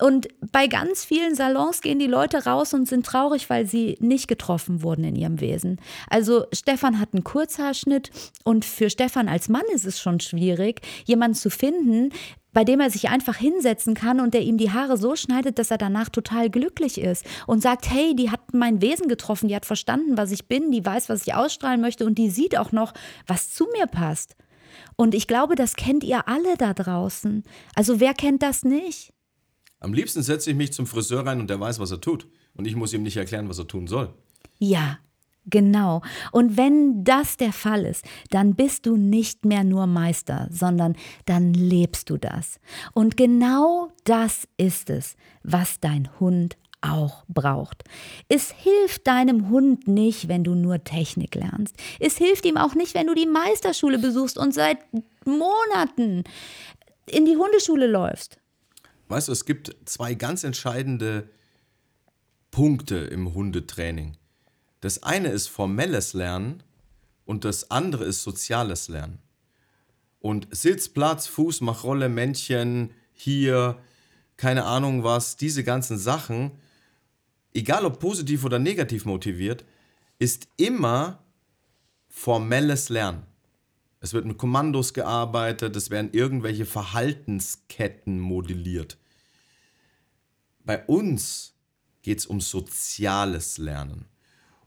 Und 0.00 0.28
bei 0.52 0.66
ganz 0.66 1.04
vielen 1.04 1.34
Salons 1.34 1.80
gehen 1.80 1.98
die 1.98 2.06
Leute 2.06 2.44
raus 2.44 2.74
und 2.74 2.88
sind 2.88 3.06
traurig, 3.06 3.48
weil 3.48 3.66
sie 3.66 3.96
nicht 4.00 4.28
getroffen 4.28 4.82
wurden 4.82 5.04
in 5.04 5.16
ihrem 5.16 5.40
Wesen. 5.40 5.80
Also 6.08 6.46
Stefan 6.52 6.98
hat 6.98 7.10
einen 7.12 7.24
Kurzhaarschnitt 7.24 8.10
und 8.44 8.64
für 8.64 8.90
Stefan 8.90 9.28
als 9.28 9.48
Mann 9.48 9.64
ist 9.72 9.84
es 9.84 10.00
schon 10.00 10.20
schwierig, 10.20 10.80
jemanden 11.04 11.36
zu 11.36 11.50
finden, 11.50 12.10
bei 12.54 12.64
dem 12.64 12.80
er 12.80 12.88
sich 12.88 13.10
einfach 13.10 13.36
hinsetzen 13.36 13.94
kann 13.94 14.20
und 14.20 14.32
der 14.32 14.42
ihm 14.42 14.56
die 14.56 14.70
Haare 14.70 14.96
so 14.96 15.16
schneidet, 15.16 15.58
dass 15.58 15.70
er 15.70 15.78
danach 15.78 16.08
total 16.08 16.48
glücklich 16.48 16.98
ist 16.98 17.26
und 17.46 17.60
sagt, 17.60 17.90
hey, 17.90 18.14
die 18.14 18.30
hat 18.30 18.54
mein 18.54 18.80
Wesen 18.80 19.08
getroffen, 19.08 19.48
die 19.48 19.56
hat 19.56 19.66
verstanden, 19.66 20.16
was 20.16 20.30
ich 20.30 20.46
bin, 20.46 20.70
die 20.70 20.86
weiß, 20.86 21.08
was 21.08 21.26
ich 21.26 21.34
ausstrahlen 21.34 21.80
möchte 21.80 22.06
und 22.06 22.16
die 22.16 22.30
sieht 22.30 22.56
auch 22.56 22.72
noch, 22.72 22.94
was 23.26 23.52
zu 23.52 23.66
mir 23.76 23.86
passt. 23.86 24.36
Und 24.96 25.14
ich 25.14 25.26
glaube, 25.26 25.54
das 25.54 25.74
kennt 25.74 26.04
ihr 26.04 26.28
alle 26.28 26.56
da 26.56 26.74
draußen. 26.74 27.42
Also 27.74 28.00
wer 28.00 28.14
kennt 28.14 28.42
das 28.42 28.64
nicht? 28.64 29.12
Am 29.80 29.92
liebsten 29.92 30.22
setze 30.22 30.50
ich 30.50 30.56
mich 30.56 30.72
zum 30.72 30.86
Friseur 30.86 31.26
rein 31.26 31.40
und 31.40 31.50
der 31.50 31.60
weiß, 31.60 31.78
was 31.78 31.90
er 31.90 32.00
tut. 32.00 32.26
Und 32.54 32.66
ich 32.66 32.76
muss 32.76 32.92
ihm 32.92 33.02
nicht 33.02 33.16
erklären, 33.16 33.48
was 33.48 33.58
er 33.58 33.66
tun 33.66 33.86
soll. 33.86 34.14
Ja, 34.58 34.98
Genau. 35.46 36.00
Und 36.32 36.56
wenn 36.56 37.04
das 37.04 37.36
der 37.36 37.52
Fall 37.52 37.84
ist, 37.84 38.04
dann 38.30 38.54
bist 38.54 38.86
du 38.86 38.96
nicht 38.96 39.44
mehr 39.44 39.62
nur 39.62 39.86
Meister, 39.86 40.48
sondern 40.50 40.96
dann 41.26 41.52
lebst 41.52 42.08
du 42.08 42.16
das. 42.16 42.60
Und 42.94 43.16
genau 43.16 43.92
das 44.04 44.48
ist 44.56 44.88
es, 44.88 45.16
was 45.42 45.80
dein 45.80 46.08
Hund 46.18 46.56
auch 46.84 47.24
braucht. 47.28 47.84
Es 48.28 48.50
hilft 48.50 49.06
deinem 49.06 49.48
Hund 49.48 49.88
nicht, 49.88 50.28
wenn 50.28 50.44
du 50.44 50.54
nur 50.54 50.84
Technik 50.84 51.34
lernst. 51.34 51.76
Es 52.00 52.16
hilft 52.16 52.44
ihm 52.44 52.56
auch 52.56 52.74
nicht, 52.74 52.94
wenn 52.94 53.06
du 53.06 53.14
die 53.14 53.26
Meisterschule 53.26 53.98
besuchst 53.98 54.38
und 54.38 54.52
seit 54.52 54.78
Monaten 55.24 56.24
in 57.06 57.24
die 57.24 57.36
Hundeschule 57.36 57.86
läufst. 57.86 58.38
Weißt 59.08 59.28
du, 59.28 59.32
es 59.32 59.44
gibt 59.44 59.76
zwei 59.84 60.14
ganz 60.14 60.44
entscheidende 60.44 61.28
Punkte 62.50 62.96
im 62.96 63.34
Hundetraining. 63.34 64.16
Das 64.80 65.02
eine 65.02 65.28
ist 65.28 65.48
formelles 65.48 66.12
Lernen 66.12 66.62
und 67.24 67.44
das 67.44 67.70
andere 67.70 68.04
ist 68.04 68.22
soziales 68.22 68.88
Lernen. 68.88 69.18
Und 70.20 70.48
Sitz, 70.50 70.88
Platz, 70.88 71.26
Fuß, 71.26 71.60
Machrolle, 71.60 72.08
Männchen, 72.08 72.90
hier, 73.12 73.78
keine 74.36 74.64
Ahnung 74.64 75.04
was, 75.04 75.36
diese 75.36 75.64
ganzen 75.64 75.98
Sachen, 75.98 76.52
egal 77.54 77.86
ob 77.86 78.00
positiv 78.00 78.44
oder 78.44 78.58
negativ 78.58 79.04
motiviert, 79.04 79.64
ist 80.18 80.48
immer 80.56 81.22
formelles 82.08 82.88
Lernen. 82.88 83.22
Es 84.00 84.12
wird 84.12 84.26
mit 84.26 84.36
Kommandos 84.36 84.92
gearbeitet, 84.92 85.74
es 85.76 85.88
werden 85.88 86.10
irgendwelche 86.12 86.66
Verhaltensketten 86.66 88.20
modelliert. 88.20 88.98
Bei 90.62 90.84
uns 90.84 91.54
geht 92.02 92.18
es 92.18 92.26
um 92.26 92.40
soziales 92.40 93.56
Lernen. 93.56 94.04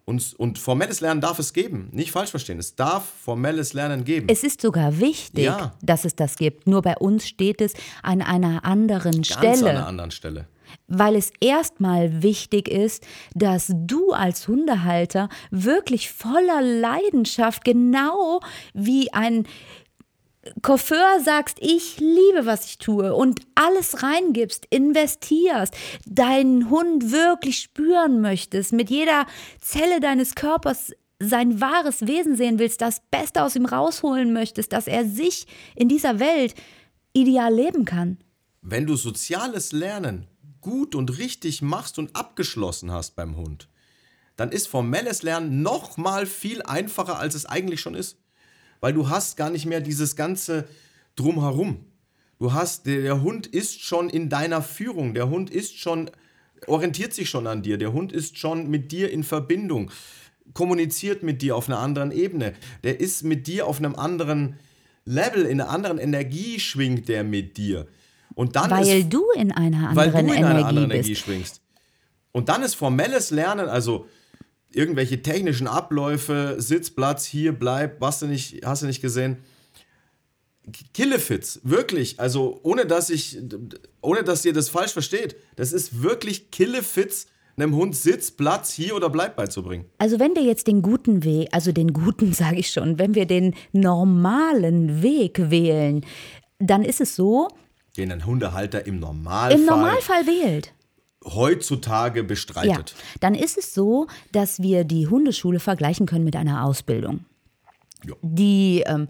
Und, 0.10 0.36
und 0.38 0.58
formelles 0.58 1.02
Lernen 1.02 1.20
darf 1.20 1.38
es 1.38 1.52
geben. 1.52 1.90
Nicht 1.92 2.12
falsch 2.12 2.30
verstehen. 2.32 2.60
Es 2.60 2.76
darf 2.76 3.04
formelles 3.26 3.74
Lernen 3.74 4.06
geben. 4.06 4.28
Es 4.30 4.46
ist 4.46 4.62
sogar 4.62 5.00
wichtig, 5.02 5.44
Ja. 5.44 5.74
dass 5.82 6.06
es 6.06 6.16
das 6.16 6.38
gibt. 6.38 6.66
Nur 6.66 6.82
bei 6.82 6.96
uns 6.98 7.28
steht 7.28 7.60
es 7.60 7.74
an 8.04 8.22
einer 8.22 8.64
anderen 8.64 9.12
Ganz 9.22 9.28
Stelle. 9.28 9.70
an 9.72 9.76
einer 9.76 9.88
anderen 9.88 10.12
Stelle. 10.12 10.48
weil 10.88 11.16
es 11.18 11.32
erstmal 11.42 12.24
wichtig 12.24 12.70
ist, 12.70 13.06
dass 13.34 13.70
du 13.74 14.12
als 14.12 14.48
Hundehalter 14.48 15.28
wirklich 15.52 16.10
voller 16.12 16.62
Leidenschaft, 16.62 17.66
genau 17.66 18.40
wie 18.74 19.12
ein 19.14 19.46
Coiffeur 20.62 21.20
sagst, 21.24 21.58
ich 21.62 22.00
liebe, 22.00 22.46
was 22.46 22.66
ich 22.66 22.78
tue 22.78 23.14
und 23.14 23.40
alles 23.56 24.04
reingibst, 24.04 24.66
investierst, 24.70 25.76
deinen 26.06 26.70
Hund 26.70 27.12
wirklich 27.12 27.60
spüren 27.60 28.22
möchtest, 28.22 28.74
mit 28.74 28.90
jeder 28.90 29.26
Zelle 29.62 30.00
deines 30.00 30.36
Körpers 30.36 30.92
sein 31.20 31.60
wahres 31.62 32.06
Wesen 32.06 32.36
sehen 32.36 32.60
willst, 32.60 32.82
das 32.82 33.02
Beste 33.10 33.44
aus 33.44 33.56
ihm 33.56 33.66
rausholen 33.66 34.34
möchtest, 34.34 34.72
dass 34.74 34.88
er 34.88 35.06
sich 35.06 35.48
in 35.76 35.90
dieser 35.90 36.20
Welt 36.20 36.54
ideal 37.14 37.54
leben 37.54 37.86
kann. 37.86 38.18
Wenn 38.62 38.86
du 38.86 38.96
soziales 38.96 39.72
Lernen 39.72 40.28
gut 40.62 40.94
und 40.94 41.18
richtig 41.18 41.62
machst 41.62 41.98
und 41.98 42.16
abgeschlossen 42.16 42.92
hast 42.92 43.16
beim 43.16 43.36
Hund, 43.36 43.70
dann 44.36 44.52
ist 44.52 44.68
formelles 44.68 45.24
Lernen 45.24 45.64
noch 45.64 45.98
mal 45.98 46.28
viel 46.28 46.62
einfacher, 46.62 47.18
als 47.18 47.34
es 47.34 47.46
eigentlich 47.46 47.82
schon 47.82 47.96
ist. 47.96 48.18
Weil 48.80 48.94
du 48.94 49.10
hast 49.10 49.38
gar 49.38 49.50
nicht 49.50 49.66
mehr 49.66 49.82
dieses 49.82 50.16
ganze 50.16 50.68
Drumherum. 51.16 51.86
Du 52.40 52.54
hast, 52.54 52.86
der, 52.86 53.02
der 53.02 53.22
Hund 53.22 53.48
ist 53.48 53.82
schon 53.82 54.10
in 54.10 54.30
deiner 54.30 54.62
Führung, 54.62 55.14
der 55.14 55.30
Hund 55.30 55.50
ist 55.50 55.80
schon, 55.80 56.12
orientiert 56.68 57.14
sich 57.14 57.30
schon 57.30 57.48
an 57.48 57.64
dir, 57.64 57.78
der 57.78 57.94
Hund 57.94 58.12
ist 58.12 58.38
schon 58.38 58.70
mit 58.70 58.92
dir 58.92 59.12
in 59.12 59.24
Verbindung, 59.24 59.90
kommuniziert 60.54 61.24
mit 61.24 61.42
dir 61.42 61.56
auf 61.56 61.68
einer 61.68 61.80
anderen 61.80 62.12
Ebene, 62.12 62.54
der 62.84 63.00
ist 63.00 63.24
mit 63.24 63.48
dir 63.48 63.66
auf 63.66 63.80
einem 63.80 63.96
anderen 63.96 64.58
Level, 65.06 65.46
in 65.46 65.62
einer 65.62 65.70
anderen 65.70 65.98
Energie 65.98 66.60
schwingt 66.60 67.08
der 67.08 67.24
mit 67.24 67.58
dir. 67.58 67.88
Und 68.36 68.56
dann 68.56 68.66
ist 68.82 68.88
Weil 68.88 69.04
du 69.06 69.32
in 69.32 69.52
einer 69.52 69.96
weil 69.96 70.10
anderen 70.10 70.28
du 70.28 70.34
in 70.34 70.38
Energie 70.38 70.44
einer 70.44 70.66
anderen. 70.68 70.92
Energie 70.92 71.16
schwingst. 71.16 71.62
Und 72.34 72.50
dann 72.50 72.62
ist 72.62 72.76
formelles 72.76 73.32
Lernen, 73.32 73.68
also 73.68 74.06
irgendwelche 74.72 75.22
technischen 75.22 75.68
Abläufe, 75.68 76.56
Sitzplatz, 76.58 77.26
hier 77.26 77.54
bleib, 77.54 78.02
was 78.02 78.20
du 78.20 78.28
nicht, 78.28 78.66
hast 78.66 78.84
du 78.84 78.88
nicht 78.88 79.02
gesehen. 79.02 79.38
Killefits, 80.94 81.62
wirklich, 81.64 82.20
also 82.20 82.60
ohne 82.64 82.86
dass 82.86 83.10
ich, 83.10 83.40
ohne 84.02 84.24
dass 84.24 84.44
ihr 84.44 84.52
das 84.52 84.70
falsch 84.70 84.92
versteht, 84.92 85.38
das 85.56 85.72
ist 85.72 86.04
wirklich 86.04 86.52
Killefits, 86.52 87.28
einem 87.56 87.76
Hund 87.76 87.96
Sitz, 87.96 88.32
Platz, 88.32 88.74
hier 88.74 88.96
oder 88.96 89.10
bleib 89.10 89.36
beizubringen. 89.36 89.86
Also 89.98 90.20
wenn 90.20 90.36
wir 90.36 90.44
jetzt 90.44 90.68
den 90.68 90.82
guten 90.82 91.24
Weg, 91.24 91.48
also 91.52 91.72
den 91.72 91.94
guten 91.94 92.34
sage 92.34 92.58
ich 92.58 92.70
schon, 92.70 93.00
wenn 93.00 93.16
wir 93.16 93.26
den 93.26 93.56
normalen 93.72 95.02
Weg 95.02 95.50
wählen, 95.50 96.06
dann 96.60 96.84
ist 96.84 97.02
es 97.02 97.16
so, 97.16 97.48
Den 97.96 98.12
ein 98.12 98.26
Hundehalter 98.26 98.86
im 98.86 99.00
Normalfall, 99.00 99.60
im 99.60 99.66
Normalfall 99.66 100.28
wählt. 100.28 100.74
Heutzutage 101.36 102.22
Ja, 102.22 102.26
bestreitet. 102.26 102.96
dann 103.20 103.36
ist 103.36 103.58
es 103.58 103.74
so, 103.74 104.08
dass 104.32 104.62
wir 104.62 104.84
die 104.84 105.08
Hundeschule 105.08 105.60
vergleichen 105.60 106.06
können 106.06 106.24
mit 106.26 106.36
einer 106.36 106.64
Ausbildung. 106.66 107.26
Ja. 108.06 108.14
Die 108.22 108.84
ähm, 108.86 109.08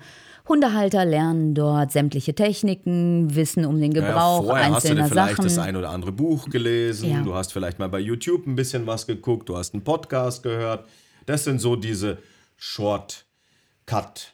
Hundehalter 0.47 1.03
lernen 1.03 1.53
dort 1.53 1.91
sämtliche 1.91 2.33
Techniken, 2.33 3.35
wissen 3.35 3.65
um 3.65 3.79
den 3.81 3.91
Naja, 3.91 4.07
Gebrauch 4.07 4.45
vorher 4.45 4.65
hast 4.71 4.85
du 4.85 4.89
einzelner 4.89 5.07
vielleicht 5.09 5.31
Sachen. 5.37 5.43
das 5.43 5.57
ein 5.59 5.75
oder 5.75 5.89
andere 5.89 6.11
Buch 6.13 6.49
gelesen, 6.49 7.09
Ja. 7.11 7.21
du 7.21 7.33
hast 7.35 7.51
vielleicht 7.53 7.79
mal 7.79 7.89
bei 7.89 7.99
YouTube 7.99 8.47
ein 8.47 8.55
bisschen 8.55 8.87
was 8.87 9.05
geguckt, 9.07 9.49
du 9.49 9.57
hast 9.57 9.73
einen 9.73 9.83
Podcast 9.83 10.43
gehört. 10.43 10.87
Das 11.25 11.43
sind 11.43 11.59
so 11.59 11.75
diese 11.75 12.17
Shortcut. 12.55 14.33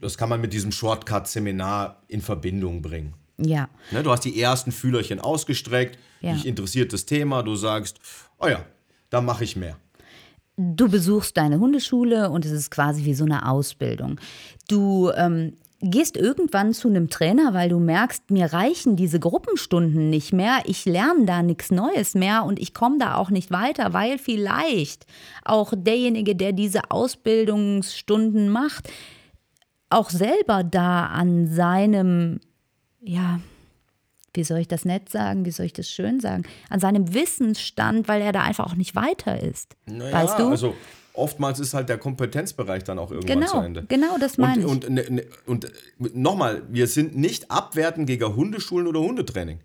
Das 0.00 0.16
kann 0.18 0.28
man 0.28 0.40
mit 0.40 0.52
diesem 0.52 0.70
Shortcut-Seminar 0.70 2.02
in 2.08 2.20
Verbindung 2.20 2.82
bringen. 2.82 3.14
Ja, 3.38 3.68
Ne, 3.90 4.02
du 4.02 4.10
hast 4.10 4.24
die 4.24 4.40
ersten 4.40 4.72
Fühlerchen 4.72 5.20
ausgestreckt, 5.20 5.98
Ja. 6.20 6.32
dich 6.34 6.46
interessiert 6.46 6.92
das 6.92 7.04
Thema, 7.06 7.42
du 7.42 7.54
sagst, 7.56 7.98
oh 8.38 8.46
ja, 8.48 8.64
da 9.10 9.20
mache 9.20 9.44
ich 9.44 9.56
mehr. 9.56 9.76
du 10.56 10.88
besuchst 10.88 11.36
deine 11.36 11.58
Hundeschule 11.58 12.30
und 12.30 12.44
es 12.44 12.52
ist 12.52 12.70
quasi 12.70 13.04
wie 13.04 13.14
so 13.14 13.24
eine 13.24 13.48
Ausbildung. 13.48 14.20
Du 14.68 15.10
ähm, 15.16 15.54
gehst 15.80 16.16
irgendwann 16.16 16.72
zu 16.72 16.88
einem 16.88 17.10
Trainer, 17.10 17.52
weil 17.54 17.68
du 17.68 17.78
merkst, 17.80 18.30
mir 18.30 18.52
reichen 18.52 18.94
diese 18.96 19.18
Gruppenstunden 19.20 20.08
nicht 20.10 20.32
mehr, 20.32 20.60
ich 20.64 20.84
lerne 20.86 21.26
da 21.26 21.42
nichts 21.42 21.70
Neues 21.72 22.14
mehr 22.14 22.44
und 22.44 22.58
ich 22.60 22.72
komme 22.72 22.98
da 22.98 23.16
auch 23.16 23.30
nicht 23.30 23.50
weiter, 23.50 23.92
weil 23.92 24.16
vielleicht 24.18 25.06
auch 25.44 25.72
derjenige, 25.76 26.36
der 26.36 26.52
diese 26.52 26.90
Ausbildungsstunden 26.90 28.48
macht, 28.48 28.88
auch 29.90 30.10
selber 30.10 30.64
da 30.64 31.06
an 31.06 31.48
seinem, 31.48 32.40
ja, 33.04 33.40
wie 34.32 34.44
soll 34.44 34.58
ich 34.58 34.68
das 34.68 34.84
nett 34.84 35.08
sagen, 35.08 35.44
wie 35.44 35.50
soll 35.50 35.66
ich 35.66 35.72
das 35.72 35.88
schön 35.88 36.20
sagen, 36.20 36.44
an 36.68 36.80
seinem 36.80 37.14
Wissensstand, 37.14 38.08
weil 38.08 38.20
er 38.20 38.32
da 38.32 38.42
einfach 38.42 38.66
auch 38.66 38.74
nicht 38.74 38.96
weiter 38.96 39.40
ist. 39.40 39.76
Naja, 39.86 40.12
weißt 40.12 40.38
du? 40.38 40.48
Also 40.48 40.74
oftmals 41.12 41.60
ist 41.60 41.74
halt 41.74 41.88
der 41.88 41.98
Kompetenzbereich 41.98 42.82
dann 42.82 42.98
auch 42.98 43.12
irgendwann 43.12 43.46
zu 43.46 43.52
genau, 43.52 43.64
Ende. 43.64 43.84
genau 43.88 44.18
das 44.18 44.36
meine 44.36 44.62
ich. 44.62 44.66
Und, 44.66 44.84
und, 44.84 44.94
ne, 44.94 45.04
ne, 45.08 45.24
und 45.46 45.70
nochmal, 45.98 46.62
wir 46.68 46.88
sind 46.88 47.16
nicht 47.16 47.50
abwertend 47.50 48.06
gegen 48.06 48.34
Hundeschulen 48.34 48.88
oder 48.88 49.00
Hundetraining. 49.00 49.60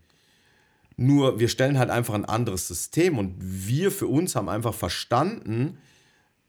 Nur 0.97 1.39
wir 1.39 1.47
stellen 1.47 1.79
halt 1.79 1.89
einfach 1.89 2.13
ein 2.13 2.25
anderes 2.25 2.67
System 2.67 3.17
und 3.17 3.35
wir 3.39 3.89
für 3.91 4.07
uns 4.07 4.35
haben 4.35 4.49
einfach 4.49 4.73
verstanden, 4.73 5.77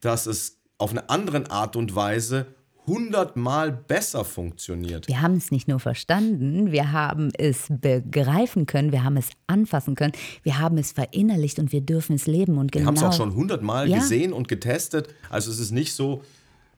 dass 0.01 0.27
es 0.27 0.59
auf 0.77 0.91
eine 0.91 1.09
andere 1.09 1.51
Art 1.51 1.77
und 1.77 1.95
Weise 1.95 2.47
hundertmal 2.91 3.73
besser 3.73 4.25
funktioniert. 4.25 5.09
Wir 5.09 5.21
haben 5.23 5.37
es 5.37 5.51
nicht 5.51 5.69
nur 5.69 5.81
verstanden, 5.81 6.73
wir 6.73 6.93
haben 6.93 7.31
es 7.39 7.67
begreifen 7.71 8.67
können, 8.67 8.93
wir 8.93 9.05
haben 9.05 9.17
es 9.17 9.31
anfassen 9.47 9.95
können, 9.95 10.13
wir 10.43 10.59
haben 10.59 10.77
es 10.79 10.93
verinnerlicht 10.93 11.59
und 11.59 11.73
wir 11.73 11.81
dürfen 11.81 12.17
es 12.17 12.27
leben. 12.27 12.59
Und 12.59 12.75
Wir 12.75 12.81
genau, 12.81 12.89
haben 12.89 12.97
es 12.97 13.03
auch 13.03 13.13
schon 13.13 13.35
hundertmal 13.35 13.89
Ja. 13.89 13.99
gesehen 13.99 14.33
und 14.33 14.49
getestet. 14.49 15.09
Also 15.31 15.51
es 15.51 15.59
ist 15.61 15.71
nicht 15.71 15.95
so, 15.95 16.23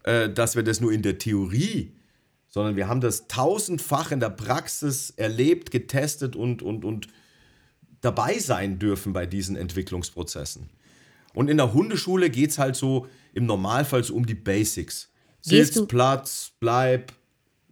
äh, 0.05 0.29
dass 0.29 0.55
wir 0.57 0.62
das 0.62 0.81
nur 0.81 0.92
in 0.92 1.03
der 1.03 1.18
Theorie, 1.18 1.92
sondern 2.48 2.77
wir 2.77 2.88
haben 2.88 3.01
das 3.01 3.29
tausendfach 3.29 4.12
in 4.12 4.20
der 4.20 4.31
Praxis 4.31 5.11
erlebt, 5.16 5.70
getestet 5.70 6.37
und, 6.37 6.61
und, 6.62 6.85
und 6.85 7.09
dabei 8.03 8.38
sein 8.38 8.79
dürfen 8.79 9.12
bei 9.14 9.25
diesen 9.27 9.57
Entwicklungsprozessen. 9.57 10.68
Und 11.35 11.48
in 11.48 11.57
der 11.57 11.72
Hundeschule 11.72 12.29
geht 12.29 12.51
es 12.51 12.59
halt 12.59 12.77
so 12.77 13.07
im 13.33 13.46
Normalfall 13.46 14.05
so 14.05 14.14
um 14.14 14.27
die 14.27 14.35
Basics. 14.35 15.09
Sitz, 15.42 15.87
Platz, 15.87 16.52
bleib, 16.61 17.12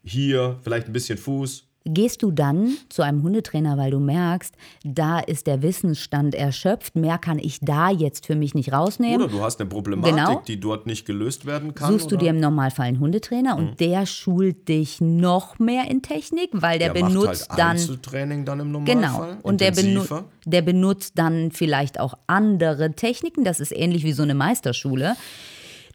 hier, 0.03 0.59
vielleicht 0.63 0.89
ein 0.89 0.93
bisschen 0.93 1.19
Fuß. 1.19 1.65
Gehst 1.87 2.23
du 2.23 2.31
dann 2.31 2.77
zu 2.91 3.01
einem 3.01 3.23
Hundetrainer, 3.23 3.79
weil 3.79 3.91
du 3.91 4.01
merkst, 4.01 4.55
da 4.85 5.19
ist 5.19 5.47
der 5.47 5.63
Wissensstand 5.63 6.35
erschöpft, 6.35 6.95
mehr 6.95 7.17
kann 7.17 7.39
ich 7.39 7.59
da 7.63 7.89
jetzt 7.91 8.27
für 8.27 8.35
mich 8.35 8.55
nicht 8.55 8.71
rausnehmen. 8.71 9.23
Oder 9.23 9.33
du 9.33 9.41
hast 9.41 9.61
eine 9.61 9.69
Problematik, 9.71 10.15
Genau. 10.15 10.43
die 10.47 10.61
dort 10.61 10.87
nicht 10.87 11.07
gelöst 11.07 11.47
werden 11.47 11.75
kann. 11.75 11.91
Suchst 11.93 12.11
du 12.11 12.17
oder? 12.17 12.25
dir 12.25 12.31
im 12.31 12.41
Normalfall 12.41 12.87
einen 12.87 13.01
Hundetrainer 13.01 13.57
und 13.57 13.81
der 13.81 14.05
schult 14.05 14.69
dich 14.69 15.01
noch 15.01 15.59
mehr 15.59 15.91
in 15.91 16.03
Technik, 16.03 16.51
weil 16.53 16.79
der, 16.79 16.93
der 16.93 17.03
benutzt 17.03 17.49
macht 17.49 17.49
halt 17.49 17.59
dann 17.59 17.71
Einzeltraining 17.71 18.45
dann 18.45 18.61
im 18.61 18.73
Normalfall. 18.73 19.29
Genau. 19.31 19.39
Und 19.43 19.63
der, 19.63 19.71
benu 19.71 20.05
der 20.45 20.61
benutzt 20.63 21.13
dann 21.17 21.51
vielleicht 21.51 21.99
auch 21.99 22.13
andere 22.27 22.93
Techniken. 22.93 23.43
Das 23.43 23.59
ist 23.59 23.73
ähnlich 23.73 24.05
wie 24.05 24.13
so 24.13 24.23
eine 24.23 24.35
Meisterschule. 24.35 25.17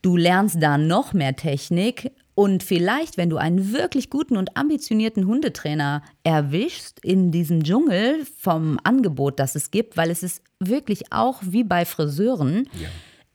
Du 0.05 0.17
lernst 0.17 0.57
da 0.61 0.77
noch 0.77 1.13
mehr 1.13 1.35
Technik 1.35 2.11
und 2.35 2.61
vielleicht, 2.61 3.17
wenn 3.17 3.31
du 3.31 3.37
einen 3.37 3.73
wirklich 3.73 4.11
guten 4.11 4.37
und 4.37 4.55
ambitionierten 4.55 5.25
Hundetrainer 5.25 6.03
erwischst 6.23 6.99
in 7.03 7.31
diesem 7.31 7.63
Dschungel 7.63 8.23
vom 8.37 8.79
Angebot, 8.83 9.39
das 9.39 9.55
es 9.55 9.71
gibt, 9.71 9.97
weil 9.97 10.11
es 10.11 10.21
ist 10.21 10.43
wirklich 10.59 11.11
auch 11.11 11.41
wie 11.41 11.63
bei 11.63 11.85
Friseuren 11.85 12.69
Ja, 12.79 12.87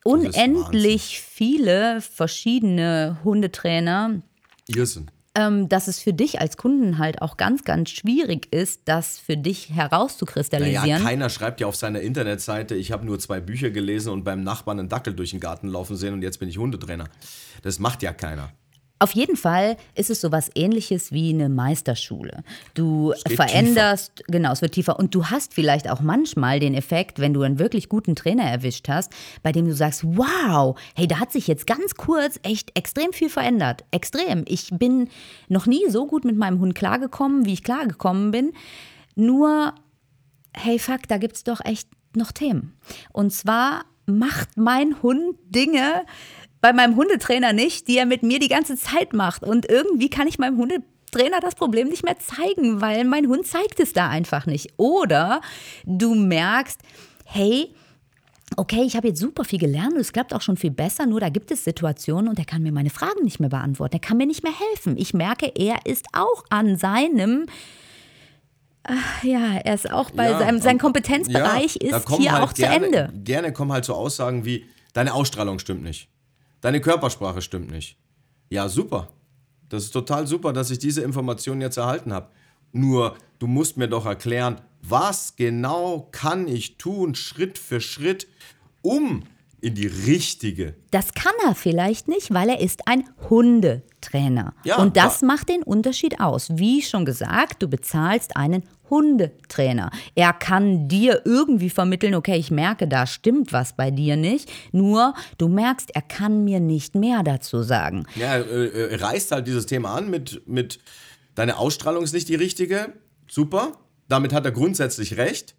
unendlich 0.05 1.19
viele 1.19 1.99
verschiedene 1.99 3.17
Hundetrainer, 3.25 4.21
Irrsinn. 4.69 5.11
Ähm, 5.35 5.69
dass 5.69 5.87
es 5.87 5.99
für 5.99 6.13
dich 6.13 6.41
als 6.41 6.57
Kunden 6.57 6.97
halt 6.97 7.21
auch 7.21 7.37
ganz, 7.37 7.63
ganz 7.63 7.89
schwierig 7.89 8.53
ist, 8.53 8.81
das 8.85 9.19
für 9.19 9.37
dich 9.37 9.69
herauszukristallisieren. 9.69 10.89
Naja, 10.89 10.99
keiner 10.99 11.29
schreibt 11.29 11.61
ja 11.61 11.67
auf 11.67 11.75
seiner 11.75 12.01
Internetseite, 12.01 12.75
ich 12.75 12.91
habe 12.91 13.05
nur 13.05 13.19
zwei 13.19 13.39
Bücher 13.39 13.69
gelesen 13.69 14.11
und 14.11 14.23
beim 14.23 14.43
Nachbarn 14.43 14.79
einen 14.79 14.89
Dackel 14.89 15.13
durch 15.13 15.31
den 15.31 15.39
Garten 15.39 15.67
laufen 15.69 15.95
sehen 15.95 16.13
und 16.13 16.21
jetzt 16.21 16.39
bin 16.39 16.49
ich 16.49 16.57
Hundetrainer. 16.57 17.05
Das 17.61 17.79
macht 17.79 18.03
ja 18.03 18.13
keiner. 18.13 18.51
Auf 19.01 19.15
jeden 19.15 19.35
Fall 19.35 19.77
ist 19.95 20.11
es 20.11 20.21
sowas 20.21 20.51
ähnliches 20.53 21.11
wie 21.11 21.31
eine 21.33 21.49
Meisterschule. 21.49 22.43
Du 22.75 23.15
veränderst, 23.35 24.23
genau, 24.27 24.51
es 24.51 24.61
wird 24.61 24.73
tiefer. 24.73 24.99
Und 24.99 25.15
du 25.15 25.25
hast 25.25 25.55
vielleicht 25.55 25.89
auch 25.89 26.01
manchmal 26.01 26.59
den 26.59 26.75
Effekt, 26.75 27.17
wenn 27.17 27.33
du 27.33 27.41
einen 27.41 27.57
wirklich 27.57 27.89
guten 27.89 28.15
Trainer 28.15 28.43
erwischt 28.43 28.89
hast, 28.89 29.11
bei 29.41 29.51
dem 29.51 29.65
du 29.65 29.73
sagst, 29.73 30.03
wow, 30.03 30.79
hey, 30.95 31.07
da 31.07 31.19
hat 31.19 31.31
sich 31.31 31.47
jetzt 31.47 31.65
ganz 31.65 31.95
kurz 31.95 32.39
echt 32.43 32.77
extrem 32.77 33.11
viel 33.11 33.29
verändert. 33.29 33.85
Extrem. 33.89 34.45
Ich 34.47 34.69
bin 34.71 35.09
noch 35.47 35.65
nie 35.65 35.89
so 35.89 36.05
gut 36.05 36.23
mit 36.23 36.37
meinem 36.37 36.59
Hund 36.59 36.75
klargekommen, 36.75 37.47
wie 37.47 37.53
ich 37.53 37.63
klargekommen 37.63 38.29
bin. 38.29 38.53
Nur, 39.15 39.73
hey, 40.53 40.77
fuck, 40.77 41.07
da 41.07 41.17
gibt 41.17 41.37
es 41.37 41.43
doch 41.43 41.65
echt 41.65 41.89
noch 42.15 42.31
Themen. 42.31 42.77
Und 43.11 43.33
zwar 43.33 43.81
macht 44.05 44.57
mein 44.57 45.01
Hund 45.01 45.37
Dinge 45.49 46.05
bei 46.61 46.73
meinem 46.73 46.95
Hundetrainer 46.95 47.53
nicht, 47.53 47.87
die 47.87 47.97
er 47.97 48.05
mit 48.05 48.23
mir 48.23 48.39
die 48.39 48.47
ganze 48.47 48.77
Zeit 48.77 49.13
macht. 49.13 49.43
Und 49.43 49.69
irgendwie 49.69 50.09
kann 50.09 50.27
ich 50.27 50.39
meinem 50.39 50.57
Hundetrainer 50.57 51.39
das 51.41 51.55
Problem 51.55 51.89
nicht 51.89 52.03
mehr 52.03 52.17
zeigen, 52.19 52.81
weil 52.81 53.03
mein 53.03 53.27
Hund 53.27 53.47
zeigt 53.47 53.79
es 53.79 53.93
da 53.93 54.09
einfach 54.09 54.45
nicht. 54.45 54.73
Oder 54.77 55.41
du 55.85 56.13
merkst, 56.15 56.79
hey, 57.25 57.73
okay, 58.57 58.83
ich 58.83 58.95
habe 58.95 59.07
jetzt 59.07 59.19
super 59.19 59.43
viel 59.43 59.59
gelernt 59.59 59.93
und 59.93 59.99
es 59.99 60.13
klappt 60.13 60.33
auch 60.33 60.41
schon 60.41 60.57
viel 60.57 60.71
besser, 60.71 61.05
nur 61.05 61.19
da 61.19 61.29
gibt 61.29 61.51
es 61.51 61.63
Situationen 61.63 62.27
und 62.27 62.37
er 62.37 62.45
kann 62.45 62.61
mir 62.61 62.71
meine 62.71 62.89
Fragen 62.89 63.23
nicht 63.23 63.39
mehr 63.39 63.49
beantworten, 63.49 63.95
er 63.95 63.99
kann 64.01 64.17
mir 64.17 64.27
nicht 64.27 64.43
mehr 64.43 64.53
helfen. 64.71 64.97
Ich 64.97 65.13
merke, 65.13 65.51
er 65.55 65.85
ist 65.85 66.05
auch 66.13 66.43
an 66.49 66.77
seinem 66.77 67.45
Ach, 68.83 69.23
ja, 69.23 69.57
er 69.63 69.75
ist 69.75 69.91
auch 69.91 70.09
bei 70.09 70.31
Ja, 70.31 70.39
seinem 70.39 70.59
sein 70.59 70.79
Kompetenzbereich 70.79 71.77
ja, 71.81 71.97
ist 71.97 72.09
hier 72.17 72.31
halt 72.31 72.43
auch 72.43 72.53
gerne, 72.53 72.79
zu 72.79 72.85
Ende. 72.85 73.13
Gerne 73.23 73.53
kommen 73.53 73.71
halt 73.71 73.85
so 73.85 73.93
Aussagen 73.93 74.43
wie, 74.43 74.65
deine 74.93 75.13
Ausstrahlung 75.13 75.59
stimmt 75.59 75.83
nicht. 75.83 76.09
Deine 76.61 76.79
Körpersprache 76.81 77.41
stimmt 77.41 77.71
nicht. 77.71 77.97
Ja, 78.49 78.69
super. 78.69 79.09
Das 79.69 79.83
ist 79.83 79.91
total 79.91 80.27
super, 80.27 80.53
dass 80.53 80.69
ich 80.71 80.79
diese 80.79 81.01
Information 81.01 81.61
jetzt 81.61 81.77
erhalten 81.77 82.13
habe. 82.13 82.29
Nur, 82.73 83.15
du 83.39 83.47
musst 83.47 83.77
mir 83.77 83.87
doch 83.87 84.05
erklären, 84.05 84.61
was 84.81 85.35
genau 85.35 86.07
kann 86.11 86.47
ich 86.47 86.77
tun, 86.77 87.15
Schritt 87.15 87.57
für 87.57 87.81
Schritt, 87.81 88.27
um 88.81 89.23
in 89.61 89.75
die 89.75 89.87
richtige. 89.87 90.75
Das 90.89 91.13
kann 91.13 91.33
er 91.45 91.53
vielleicht 91.55 92.07
nicht, 92.07 92.33
weil 92.33 92.49
er 92.49 92.59
ist 92.59 92.87
ein 92.87 93.03
Hundetrainer. 93.29 94.53
Ja, 94.63 94.77
und 94.77 94.97
das 94.97 95.19
da- 95.19 95.25
macht 95.27 95.49
den 95.49 95.63
Unterschied 95.63 96.19
aus. 96.19 96.49
Wie 96.57 96.81
schon 96.81 97.05
gesagt, 97.05 97.61
du 97.61 97.67
bezahlst 97.67 98.35
einen 98.35 98.63
Hundetrainer. 98.91 99.89
Er 100.13 100.33
kann 100.33 100.87
dir 100.87 101.23
irgendwie 101.25 101.71
vermitteln, 101.71 102.13
okay, 102.13 102.37
ich 102.37 102.51
merke, 102.51 102.87
da 102.87 103.07
stimmt 103.07 103.51
was 103.51 103.75
bei 103.75 103.89
dir 103.89 104.17
nicht. 104.17 104.51
Nur 104.71 105.15
du 105.39 105.47
merkst, 105.47 105.95
er 105.95 106.03
kann 106.03 106.43
mir 106.43 106.59
nicht 106.59 106.93
mehr 106.93 107.23
dazu 107.23 107.63
sagen. 107.63 108.05
Ja, 108.15 108.37
äh, 108.37 108.65
äh, 108.65 108.95
reißt 108.95 109.31
halt 109.31 109.47
dieses 109.47 109.65
Thema 109.65 109.95
an 109.95 110.11
mit, 110.11 110.47
mit, 110.47 110.79
deine 111.33 111.57
Ausstrahlung 111.57 112.03
ist 112.03 112.13
nicht 112.13 112.29
die 112.29 112.35
richtige. 112.35 112.93
Super. 113.27 113.71
Damit 114.07 114.33
hat 114.33 114.45
er 114.45 114.51
grundsätzlich 114.51 115.17
recht. 115.17 115.55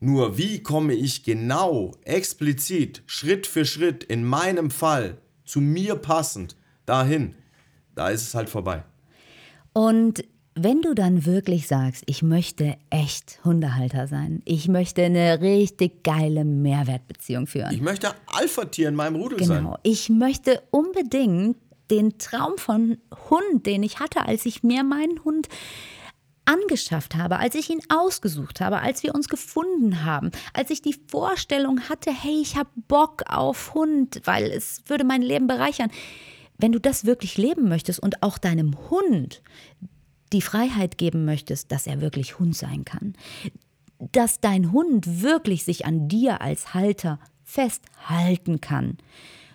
Nur 0.00 0.36
wie 0.36 0.62
komme 0.62 0.94
ich 0.94 1.24
genau, 1.24 1.96
explizit, 2.04 3.02
Schritt 3.06 3.46
für 3.46 3.64
Schritt, 3.64 4.04
in 4.04 4.24
meinem 4.24 4.70
Fall, 4.70 5.18
zu 5.44 5.60
mir 5.60 5.96
passend, 5.96 6.56
dahin? 6.86 7.34
Da 7.94 8.08
ist 8.10 8.22
es 8.22 8.34
halt 8.34 8.48
vorbei. 8.48 8.84
Und 9.72 10.24
wenn 10.60 10.82
du 10.82 10.94
dann 10.94 11.24
wirklich 11.26 11.66
sagst, 11.68 12.02
ich 12.06 12.22
möchte 12.22 12.76
echt 12.90 13.40
Hundehalter 13.44 14.06
sein, 14.06 14.42
ich 14.44 14.68
möchte 14.68 15.02
eine 15.04 15.40
richtig 15.40 16.02
geile 16.02 16.44
Mehrwertbeziehung 16.44 17.46
führen. 17.46 17.72
Ich 17.72 17.80
möchte 17.80 18.10
Alpha-Tier 18.26 18.88
in 18.88 18.94
meinem 18.94 19.16
Rudel 19.16 19.42
sein. 19.44 19.64
Genau. 19.64 19.78
Ich 19.82 20.08
möchte 20.08 20.62
unbedingt 20.70 21.56
den 21.90 22.18
Traum 22.18 22.58
von 22.58 22.98
Hund, 23.30 23.66
den 23.66 23.82
ich 23.82 23.98
hatte, 23.98 24.26
als 24.26 24.46
ich 24.46 24.62
mir 24.62 24.84
meinen 24.84 25.24
Hund 25.24 25.48
angeschafft 26.44 27.14
habe, 27.14 27.38
als 27.38 27.54
ich 27.54 27.68
ihn 27.70 27.80
ausgesucht 27.88 28.60
habe, 28.60 28.80
als 28.80 29.02
wir 29.02 29.14
uns 29.14 29.28
gefunden 29.28 30.04
haben, 30.04 30.30
als 30.54 30.70
ich 30.70 30.80
die 30.80 30.96
Vorstellung 31.08 31.80
hatte, 31.88 32.10
hey, 32.10 32.40
ich 32.40 32.56
habe 32.56 32.70
Bock 32.88 33.22
auf 33.28 33.74
Hund, 33.74 34.22
weil 34.24 34.50
es 34.50 34.82
würde 34.86 35.04
mein 35.04 35.22
Leben 35.22 35.46
bereichern. 35.46 35.90
Wenn 36.56 36.72
du 36.72 36.80
das 36.80 37.04
wirklich 37.04 37.36
leben 37.36 37.68
möchtest 37.68 38.00
und 38.00 38.22
auch 38.22 38.38
deinem 38.38 38.76
Hund 38.90 39.42
die 40.32 40.42
Freiheit 40.42 40.98
geben 40.98 41.24
möchtest, 41.24 41.72
dass 41.72 41.86
er 41.86 42.00
wirklich 42.00 42.38
Hund 42.38 42.56
sein 42.56 42.84
kann, 42.84 43.14
dass 44.12 44.40
dein 44.40 44.72
Hund 44.72 45.22
wirklich 45.22 45.64
sich 45.64 45.86
an 45.86 46.08
dir 46.08 46.40
als 46.40 46.74
Halter 46.74 47.18
festhalten 47.44 48.60
kann 48.60 48.98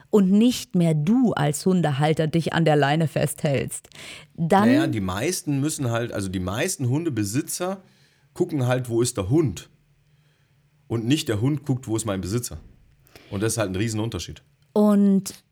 und 0.10 0.32
nicht 0.32 0.76
mehr 0.76 0.94
du 0.94 1.34
als 1.34 1.66
Hundehalter 1.66 2.28
dich 2.28 2.54
an 2.54 2.66
der 2.66 2.76
Leine 2.76 3.08
festhältst, 3.08 3.90
dann 4.36 4.70
Naja, 4.70 4.88
die 4.88 5.02
meisten 5.02 5.60
müssen 5.60 5.90
halt, 5.90 6.12
also 6.12 6.30
die 6.30 6.40
meisten 6.40 6.88
Hundebesitzer 6.90 7.82
gucken 8.34 8.68
halt, 8.68 8.90
wo 8.90 9.02
ist 9.02 9.18
der 9.18 9.30
Hund. 9.30 9.70
Und 10.88 11.06
nicht 11.06 11.30
der 11.30 11.42
Hund 11.42 11.66
guckt, 11.66 11.88
wo 11.88 11.96
ist 11.96 12.06
mein 12.06 12.22
Besitzer. 12.22 12.60
Und 13.32 13.42
das 13.42 13.54
ist 13.54 13.58
halt 13.58 13.72
ein 13.72 13.76
Riesenunterschied. 13.76 14.44
und 14.74 15.44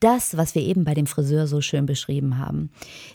das, 0.00 0.36
was 0.36 0.54
wir 0.54 0.62
eben 0.62 0.84
bei 0.84 0.94
dem 0.94 1.06
Friseur 1.06 1.46
so 1.46 1.60
schön 1.60 1.86
beschrieben 1.86 2.38
haben, 2.38 2.70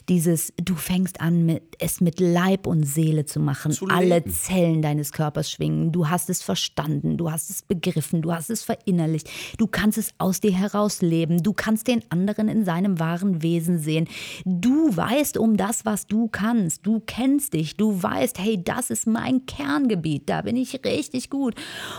dieses, 0.08 0.52
du 0.56 0.74
fängst 0.74 1.20
an, 1.20 1.44
mit, 1.44 1.62
es 1.78 2.00
mit 2.00 2.18
Leib 2.18 2.66
und 2.66 2.84
Seele 2.84 3.26
zu 3.26 3.40
machen, 3.40 3.72
Zu 3.72 3.86
alle. 3.88 4.24
Zellen 4.24 4.82
deines 4.82 5.12
Körpers 5.12 5.50
schwingen, 5.50 5.92
du 5.92 6.08
hast 6.08 6.30
es 6.30 6.42
verstanden, 6.42 7.16
du 7.16 7.30
hast 7.30 7.50
es 7.50 7.62
begriffen, 7.62 8.22
du 8.22 8.32
hast 8.32 8.50
es 8.50 8.62
verinnerlicht, 8.62 9.30
du 9.58 9.66
kannst 9.66 9.98
es 9.98 10.12
aus 10.18 10.40
dir 10.40 10.52
heraus 10.52 11.02
leben, 11.02 11.42
du 11.42 11.52
kannst 11.52 11.86
den 11.86 12.02
anderen 12.10 12.48
in 12.48 12.64
seinem 12.64 12.98
wahren 12.98 13.42
Wesen 13.42 13.78
sehen, 13.78 14.08
du 14.44 14.96
weißt 14.96 15.38
um 15.38 15.56
das, 15.56 15.84
was 15.84 16.06
du 16.06 16.28
kannst, 16.28 16.86
du 16.86 17.00
kennst 17.00 17.52
dich, 17.52 17.76
du 17.76 18.02
weißt, 18.02 18.38
hey, 18.38 18.62
das 18.62 18.90
ist 18.90 19.06
mein 19.06 19.46
Kerngebiet, 19.46 20.28
da 20.28 20.42
bin 20.42 20.56
ich 20.56 20.84
richtig 20.84 21.30
gut. 21.30 21.54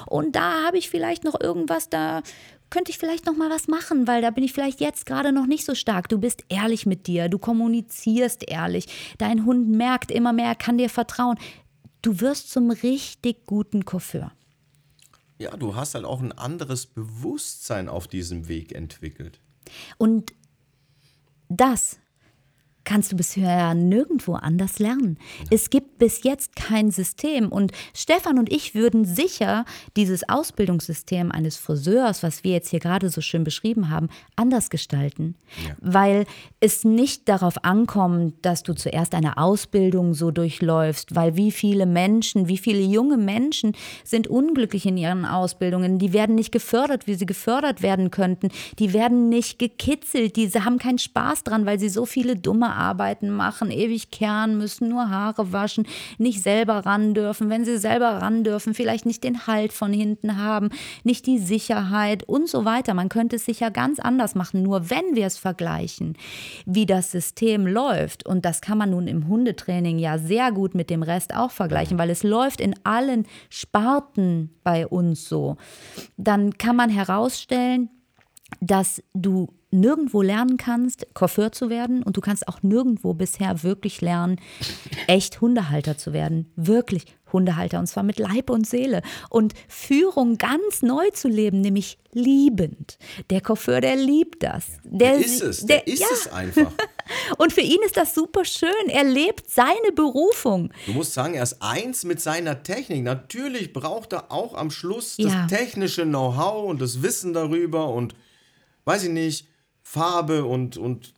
Und 0.08 0.36
da 0.36 0.66
habe 0.66 0.78
ich 0.78 0.90
vielleicht 0.90 1.24
noch 1.24 1.40
irgendwas, 1.40 1.90
da 1.90 2.22
könnte 2.70 2.92
ich 2.92 2.98
vielleicht 2.98 3.26
noch 3.26 3.36
mal 3.36 3.50
was 3.50 3.68
machen, 3.68 4.08
weil 4.08 4.22
da 4.22 4.30
bin 4.30 4.44
ich 4.44 4.54
vielleicht 4.54 4.80
jetzt 4.80 5.06
gerade 5.06 5.32
noch 5.32 5.46
nicht 5.46 5.66
so 5.66 5.76
stark. 5.76 6.10
Du 6.10 6.20
bist 6.20 6.44
ehrlich 6.50 6.86
mit 6.86 7.08
dir, 7.08 7.30
du 7.30 7.40
kommunizierst 7.40 8.50
ehrlich. 8.50 8.88
Dein 9.18 9.46
Hund 9.46 9.70
merkt 9.70 10.12
immer 10.12 10.34
mehr, 10.34 10.48
er 10.48 10.56
kann 10.56 10.78
dir 10.78 10.90
vertrauen. 10.90 11.38
Du 12.02 12.22
wirst 12.22 12.52
zum 12.52 12.72
richtig 12.72 13.46
guten 13.46 13.86
Coiffeur. 13.86 14.32
Ja, 15.38 15.56
du 15.56 15.76
hast 15.76 15.96
halt 15.96 16.06
auch 16.06 16.22
ein 16.22 16.32
anderes 16.32 16.86
Bewusstsein 16.86 17.90
auf 17.90 18.08
diesem 18.08 18.48
Weg 18.48 18.74
entwickelt. 18.74 19.40
Und 19.98 20.34
das 21.48 22.00
kannst 22.90 23.12
du 23.12 23.16
bisher 23.16 23.76
nirgendwo 23.76 24.34
anders 24.34 24.80
lernen. 24.80 25.20
Es 25.52 25.70
gibt 25.70 26.00
bis 26.00 26.24
jetzt 26.24 26.56
kein 26.56 26.90
System. 26.90 27.50
Und 27.50 27.72
Stefan 27.94 28.40
und 28.40 28.52
ich 28.52 28.74
würden 28.74 29.06
sicher 29.06 29.64
dieses 29.96 30.28
Ausbildungssystem 30.28 31.32
eines 31.32 31.56
Friseurs, 31.56 32.24
was 32.24 32.44
wir 32.44 32.54
jetzt 32.54 32.70
hier 32.70 32.80
gerade 32.80 33.12
so 33.12 33.22
schön 33.22 33.44
beschrieben 33.44 33.92
haben, 33.92 34.10
anders 34.36 34.72
gestalten, 34.72 35.36
weil 35.80 36.26
es 36.62 36.84
nicht 36.84 37.30
darauf 37.30 37.64
ankommt, 37.64 38.34
dass 38.42 38.64
du 38.64 38.74
zuerst 38.74 39.14
eine 39.14 39.38
Ausbildung 39.38 40.16
so 40.16 40.32
durchläufst, 40.32 41.16
weil 41.16 41.36
wie 41.36 41.52
viele 41.52 41.86
Menschen, 41.86 42.48
wie 42.48 42.58
viele 42.58 42.82
junge 42.82 43.18
Menschen 43.18 43.74
sind 44.04 44.28
unglücklich 44.28 44.88
in 44.88 44.98
ihren 44.98 45.26
Ausbildungen, 45.26 46.00
die 46.00 46.12
werden 46.12 46.34
nicht 46.34 46.52
gefördert, 46.52 47.06
wie 47.06 47.14
sie 47.14 47.28
gefördert 47.28 47.84
werden 47.84 48.10
könnten, 48.10 48.50
die 48.80 48.94
werden 48.94 49.30
nicht 49.30 49.60
gekitzelt, 49.60 50.36
diese 50.38 50.66
haben 50.66 50.80
keinen 50.80 50.98
Spaß 50.98 51.44
dran, 51.44 51.68
weil 51.68 51.80
sie 51.80 51.90
so 51.90 52.08
viele 52.08 52.36
dumme 52.36 52.79
Arbeiten 52.80 53.30
machen, 53.30 53.72
ewig 53.72 54.12
kehren 54.12 54.58
müssen, 54.58 54.90
nur 54.90 55.10
Haare 55.10 55.52
waschen, 55.52 55.86
nicht 56.18 56.42
selber 56.42 56.86
ran 56.86 57.14
dürfen. 57.14 57.50
Wenn 57.50 57.66
sie 57.66 57.78
selber 57.78 58.08
ran 58.22 58.44
dürfen, 58.44 58.74
vielleicht 58.74 59.06
nicht 59.06 59.24
den 59.24 59.48
Halt 59.48 59.74
von 59.74 59.94
hinten 59.94 60.38
haben, 60.38 60.70
nicht 61.04 61.28
die 61.28 61.40
Sicherheit 61.40 62.24
und 62.24 62.48
so 62.48 62.66
weiter. 62.66 62.94
Man 62.94 63.10
könnte 63.10 63.36
es 63.36 63.46
sicher 63.46 63.72
ganz 63.72 64.00
anders 64.00 64.36
machen. 64.36 64.64
Nur 64.64 64.90
wenn 64.90 65.16
wir 65.16 65.28
es 65.28 65.38
vergleichen, 65.38 66.18
wie 66.66 66.86
das 66.86 67.12
System 67.12 67.68
läuft, 67.68 68.26
und 68.26 68.46
das 68.46 68.62
kann 68.62 68.78
man 68.78 68.92
nun 68.92 69.08
im 69.08 69.28
Hundetraining 69.28 70.00
ja 70.00 70.18
sehr 70.18 70.52
gut 70.52 70.76
mit 70.76 70.90
dem 70.90 71.04
Rest 71.04 71.36
auch 71.36 71.52
vergleichen, 71.52 71.98
weil 71.98 72.10
es 72.10 72.24
läuft 72.24 72.62
in 72.62 72.76
allen 72.84 73.26
Sparten 73.50 74.52
bei 74.64 74.88
uns 74.88 75.28
so, 75.28 75.58
dann 76.18 76.58
kann 76.58 76.76
man 76.76 76.90
herausstellen, 76.90 77.90
dass 78.62 79.04
du 79.14 79.54
nirgendwo 79.72 80.22
lernen 80.22 80.58
kannst, 80.58 81.08
Coiffeur 81.14 81.52
zu 81.52 81.70
werden 81.70 82.04
und 82.04 82.18
du 82.18 82.22
kannst 82.22 82.48
auch 82.48 82.62
nirgendwo 82.64 83.14
bisher 83.14 83.64
wirklich 83.64 84.02
lernen, 84.02 84.40
echt 85.08 85.42
Hundehalter 85.42 85.98
zu 85.98 86.14
werden. 86.14 86.52
Wirklich 86.56 87.06
Hundehalter 87.32 87.80
und 87.80 87.88
zwar 87.88 88.04
mit 88.04 88.18
Leib 88.18 88.50
und 88.50 88.68
Seele 88.68 89.02
und 89.30 89.54
Führung 89.68 90.38
ganz 90.38 90.82
neu 90.82 91.10
zu 91.12 91.28
leben, 91.28 91.62
nämlich 91.62 92.00
liebend. 92.12 92.98
Der 93.30 93.42
Coiffeur, 93.42 93.82
der 93.82 93.96
liebt 93.96 94.42
das. 94.42 94.66
Der, 94.84 95.12
der 95.12 95.20
ist 95.20 95.42
es, 95.42 95.66
der, 95.66 95.82
der 95.82 95.88
ist 95.88 96.00
ja. 96.00 96.08
es 96.12 96.28
einfach. 96.32 96.72
Und 97.38 97.54
für 97.54 97.62
ihn 97.62 97.80
ist 97.86 97.98
das 97.98 98.14
super 98.14 98.46
schön. 98.46 98.70
Er 98.88 99.04
lebt 99.04 99.50
seine 99.50 99.92
Berufung. 99.96 100.72
Du 100.86 100.94
musst 100.94 101.14
sagen, 101.14 101.34
er 101.34 101.44
ist 101.44 101.62
eins 101.62 102.04
mit 102.04 102.22
seiner 102.22 102.62
Technik. 102.62 103.04
Natürlich 103.04 103.74
braucht 103.74 104.14
er 104.14 104.32
auch 104.32 104.54
am 104.54 104.70
Schluss 104.70 105.18
das 105.18 105.34
ja. 105.34 105.48
technische 105.48 106.04
Know-how 106.04 106.70
und 106.70 106.82
das 106.82 107.02
Wissen 107.02 107.34
darüber 107.34 107.90
und 107.90 108.14
weiß 108.86 109.04
ich 109.04 109.10
nicht, 109.10 109.49
Farbe 109.92 110.46
und, 110.46 110.78
und 110.78 111.16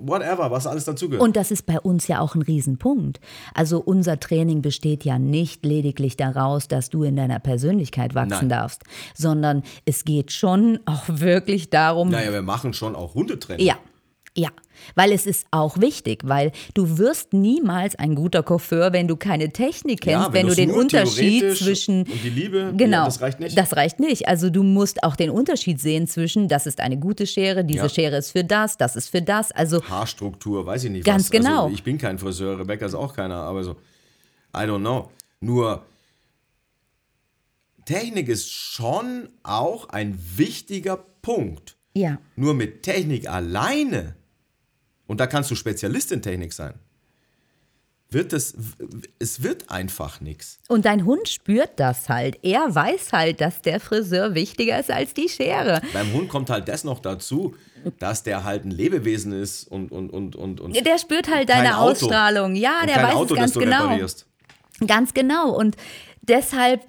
whatever, 0.00 0.50
was 0.50 0.66
alles 0.66 0.86
dazugehört. 0.86 1.22
Und 1.22 1.36
das 1.36 1.50
ist 1.50 1.66
bei 1.66 1.78
uns 1.78 2.08
ja 2.08 2.20
auch 2.20 2.34
ein 2.34 2.40
Riesenpunkt. 2.40 3.20
Also 3.52 3.80
unser 3.80 4.18
Training 4.18 4.62
besteht 4.62 5.04
ja 5.04 5.18
nicht 5.18 5.66
lediglich 5.66 6.16
daraus, 6.16 6.66
dass 6.66 6.88
du 6.88 7.02
in 7.02 7.16
deiner 7.16 7.38
Persönlichkeit 7.38 8.14
wachsen 8.14 8.48
Nein. 8.48 8.48
darfst, 8.48 8.82
sondern 9.14 9.62
es 9.84 10.06
geht 10.06 10.32
schon 10.32 10.80
auch 10.86 11.02
wirklich 11.06 11.68
darum. 11.68 12.08
Naja, 12.08 12.32
wir 12.32 12.40
machen 12.40 12.72
schon 12.72 12.96
auch 12.96 13.12
Hundetraining. 13.14 13.66
Ja, 13.66 13.76
ja, 14.36 14.50
weil 14.96 15.12
es 15.12 15.26
ist 15.26 15.46
auch 15.52 15.80
wichtig, 15.80 16.22
weil 16.24 16.50
du 16.74 16.98
wirst 16.98 17.32
niemals 17.32 17.94
ein 17.96 18.16
guter 18.16 18.42
Coiffeur, 18.42 18.92
wenn 18.92 19.06
du 19.06 19.16
keine 19.16 19.52
Technik 19.52 20.00
kennst, 20.00 20.26
ja, 20.26 20.32
wenn, 20.32 20.42
wenn 20.42 20.48
du 20.48 20.54
den 20.56 20.70
Unterschied 20.72 21.56
zwischen 21.56 22.00
und 22.00 22.24
die 22.24 22.30
Liebe, 22.30 22.74
genau, 22.76 22.98
ja, 22.98 23.04
das 23.04 23.20
reicht 23.20 23.38
nicht. 23.38 23.56
Das 23.56 23.76
reicht 23.76 24.00
nicht. 24.00 24.26
Also 24.26 24.50
du 24.50 24.64
musst 24.64 25.04
auch 25.04 25.14
den 25.14 25.30
Unterschied 25.30 25.80
sehen 25.80 26.08
zwischen, 26.08 26.48
das 26.48 26.66
ist 26.66 26.80
eine 26.80 26.98
gute 26.98 27.26
Schere, 27.28 27.64
diese 27.64 27.82
ja. 27.84 27.88
Schere 27.88 28.16
ist 28.16 28.32
für 28.32 28.42
das, 28.42 28.76
das 28.76 28.96
ist 28.96 29.08
für 29.08 29.22
das. 29.22 29.52
Also 29.52 29.82
Haarstruktur, 29.84 30.66
weiß 30.66 30.84
ich 30.84 30.90
nicht. 30.90 31.04
Ganz 31.04 31.24
was. 31.24 31.30
genau. 31.30 31.64
Also 31.64 31.74
ich 31.74 31.84
bin 31.84 31.96
kein 31.96 32.18
Friseur, 32.18 32.58
Rebecca 32.58 32.86
ist 32.86 32.94
auch 32.94 33.14
keiner, 33.14 33.36
aber 33.36 33.62
so, 33.62 33.72
I 34.52 34.62
don't 34.62 34.80
know. 34.80 35.10
Nur 35.40 35.84
Technik 37.84 38.28
ist 38.28 38.50
schon 38.50 39.28
auch 39.44 39.90
ein 39.90 40.18
wichtiger 40.36 40.96
Punkt. 41.22 41.76
Ja. 41.94 42.18
Nur 42.34 42.54
mit 42.54 42.82
Technik 42.82 43.28
alleine 43.28 44.16
und 45.06 45.20
da 45.20 45.26
kannst 45.26 45.50
du 45.50 45.54
Spezialist 45.54 46.12
in 46.12 46.22
Technik 46.22 46.52
sein, 46.52 46.74
wird 48.10 48.32
es, 48.32 48.54
es 49.18 49.42
wird 49.42 49.70
einfach 49.70 50.20
nichts. 50.20 50.58
Und 50.68 50.84
dein 50.84 51.04
Hund 51.04 51.28
spürt 51.28 51.72
das 51.76 52.08
halt. 52.08 52.38
Er 52.42 52.74
weiß 52.74 53.12
halt, 53.12 53.40
dass 53.40 53.60
der 53.60 53.80
Friseur 53.80 54.34
wichtiger 54.34 54.78
ist 54.78 54.90
als 54.90 55.14
die 55.14 55.28
Schere. 55.28 55.82
Beim 55.92 56.12
Hund 56.12 56.28
kommt 56.28 56.48
halt 56.48 56.68
das 56.68 56.84
noch 56.84 57.00
dazu, 57.00 57.54
dass 57.98 58.22
der 58.22 58.44
halt 58.44 58.64
ein 58.64 58.70
Lebewesen 58.70 59.32
ist 59.32 59.64
und 59.64 59.90
und 59.90 60.10
und 60.10 60.36
und, 60.36 60.60
und 60.60 60.86
der 60.86 60.98
spürt 60.98 61.28
halt 61.28 61.48
deine 61.48 61.78
Ausstrahlung. 61.78 62.54
Ja, 62.54 62.86
der 62.86 63.02
weiß 63.02 63.14
Auto, 63.14 63.34
es 63.34 63.40
ganz 63.40 63.54
genau. 63.54 63.82
Reparierst. 63.84 64.26
Ganz 64.86 65.12
genau 65.14 65.54
und 65.54 65.76
deshalb 66.22 66.80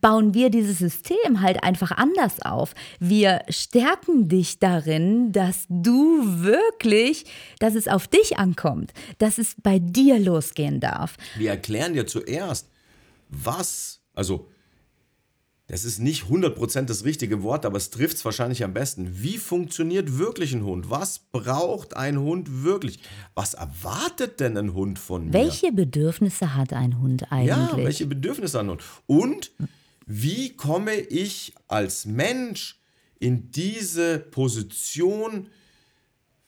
bauen 0.00 0.34
wir 0.34 0.50
dieses 0.50 0.78
System 0.78 1.40
halt 1.40 1.62
einfach 1.62 1.90
anders 1.92 2.40
auf. 2.42 2.74
Wir 3.00 3.42
stärken 3.48 4.28
dich 4.28 4.58
darin, 4.58 5.32
dass 5.32 5.64
du 5.68 6.22
wirklich, 6.42 7.24
dass 7.58 7.74
es 7.74 7.88
auf 7.88 8.08
dich 8.08 8.38
ankommt, 8.38 8.92
dass 9.18 9.38
es 9.38 9.56
bei 9.62 9.78
dir 9.78 10.18
losgehen 10.18 10.80
darf. 10.80 11.16
Wir 11.36 11.50
erklären 11.50 11.94
dir 11.94 12.06
zuerst, 12.06 12.70
was, 13.28 14.00
also 14.14 14.48
das 15.66 15.84
ist 15.84 15.98
nicht 15.98 16.24
100% 16.24 16.82
das 16.82 17.04
richtige 17.04 17.42
Wort, 17.42 17.64
aber 17.64 17.78
es 17.78 17.88
trifft 17.88 18.18
es 18.18 18.24
wahrscheinlich 18.24 18.62
am 18.64 18.74
besten. 18.74 19.22
Wie 19.22 19.38
funktioniert 19.38 20.18
wirklich 20.18 20.52
ein 20.52 20.62
Hund? 20.64 20.90
Was 20.90 21.18
braucht 21.18 21.96
ein 21.96 22.20
Hund 22.20 22.64
wirklich? 22.64 23.00
Was 23.34 23.54
erwartet 23.54 24.40
denn 24.40 24.58
ein 24.58 24.74
Hund 24.74 24.98
von 24.98 25.26
mir? 25.26 25.32
Welche 25.32 25.72
Bedürfnisse 25.72 26.54
hat 26.54 26.74
ein 26.74 27.00
Hund 27.00 27.32
eigentlich? 27.32 27.48
Ja, 27.48 27.70
welche 27.76 28.06
Bedürfnisse 28.06 28.58
hat 28.58 28.66
ein 28.66 28.70
Hund? 28.70 28.82
Und 29.06 29.52
wie 30.06 30.54
komme 30.54 30.96
ich 30.96 31.54
als 31.66 32.04
Mensch 32.04 32.78
in 33.18 33.50
diese 33.50 34.18
Position, 34.18 35.48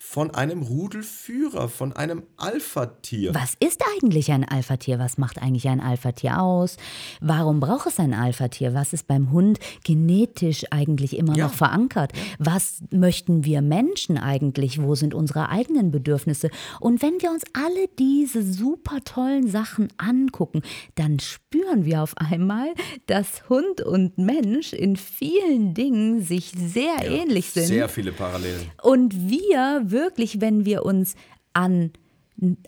von 0.08 0.30
einem 0.30 0.62
Rudelführer, 0.62 1.68
von 1.68 1.92
einem 1.92 2.22
Alpha-Tier. 2.36 3.34
Was 3.34 3.54
ist 3.60 3.82
eigentlich 3.96 4.30
ein 4.30 4.44
Alpha-Tier? 4.44 4.98
Was 4.98 5.18
macht 5.18 5.42
eigentlich 5.42 5.68
ein 5.68 5.80
Alpha-Tier 5.80 6.40
aus? 6.40 6.76
Warum 7.20 7.60
braucht 7.60 7.88
es 7.88 7.98
ein 7.98 8.14
Alpha-Tier? 8.14 8.72
Was 8.72 8.92
ist 8.92 9.08
beim 9.08 9.32
Hund 9.32 9.58
genetisch 9.84 10.64
eigentlich 10.70 11.18
immer 11.18 11.36
ja. 11.36 11.46
noch 11.46 11.52
verankert? 11.52 12.12
Was 12.38 12.82
möchten 12.90 13.44
wir 13.44 13.60
Menschen 13.62 14.16
eigentlich? 14.16 14.80
Wo 14.80 14.94
sind 14.94 15.12
unsere 15.12 15.50
eigenen 15.50 15.90
Bedürfnisse? 15.90 16.50
Und 16.80 17.02
wenn 17.02 17.20
wir 17.20 17.30
uns 17.30 17.42
alle 17.52 17.88
diese 17.98 18.42
super 18.42 19.02
tollen 19.04 19.48
Sachen 19.48 19.88
angucken, 19.98 20.62
dann 20.94 21.18
spüren 21.18 21.45
wir 21.84 22.02
auf 22.02 22.16
einmal, 22.16 22.68
dass 23.06 23.48
Hund 23.48 23.80
und 23.80 24.18
Mensch 24.18 24.72
in 24.72 24.96
vielen 24.96 25.74
Dingen 25.74 26.22
sich 26.22 26.52
sehr 26.56 26.96
ja, 27.04 27.22
ähnlich 27.22 27.50
sind. 27.50 27.66
Sehr 27.66 27.88
viele 27.88 28.12
Parallelen. 28.12 28.70
Und 28.82 29.28
wir 29.28 29.82
wirklich, 29.84 30.40
wenn 30.40 30.64
wir 30.64 30.84
uns 30.84 31.14
an 31.52 31.92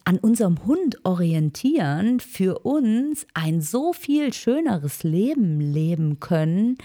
an 0.04 0.18
unserem 0.18 0.64
Hund 0.64 1.04
orientieren, 1.04 2.20
für 2.20 2.60
uns 2.60 3.26
ein 3.34 3.60
so 3.60 3.92
viel 3.92 4.32
schöneres 4.32 5.02
Leben 5.02 5.60
leben 5.60 6.20
können, 6.20 6.78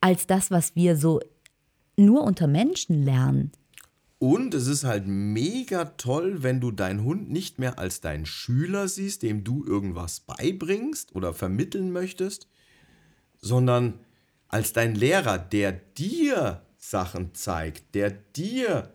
als 0.00 0.26
das, 0.26 0.50
was 0.52 0.76
wir 0.76 0.96
so 0.96 1.20
nur 1.96 2.22
unter 2.22 2.46
Menschen 2.46 3.02
lernen. 3.02 3.50
Und 4.18 4.54
es 4.54 4.66
ist 4.66 4.84
halt 4.84 5.06
mega 5.06 5.84
toll, 5.84 6.42
wenn 6.42 6.60
du 6.60 6.70
deinen 6.70 7.04
Hund 7.04 7.30
nicht 7.30 7.58
mehr 7.58 7.78
als 7.78 8.00
deinen 8.00 8.24
Schüler 8.24 8.88
siehst, 8.88 9.22
dem 9.22 9.44
du 9.44 9.64
irgendwas 9.66 10.20
beibringst 10.20 11.14
oder 11.14 11.34
vermitteln 11.34 11.92
möchtest, 11.92 12.48
sondern 13.38 14.00
als 14.48 14.72
dein 14.72 14.94
Lehrer, 14.94 15.38
der 15.38 15.72
dir 15.72 16.62
Sachen 16.78 17.34
zeigt, 17.34 17.94
der 17.94 18.10
dir 18.10 18.92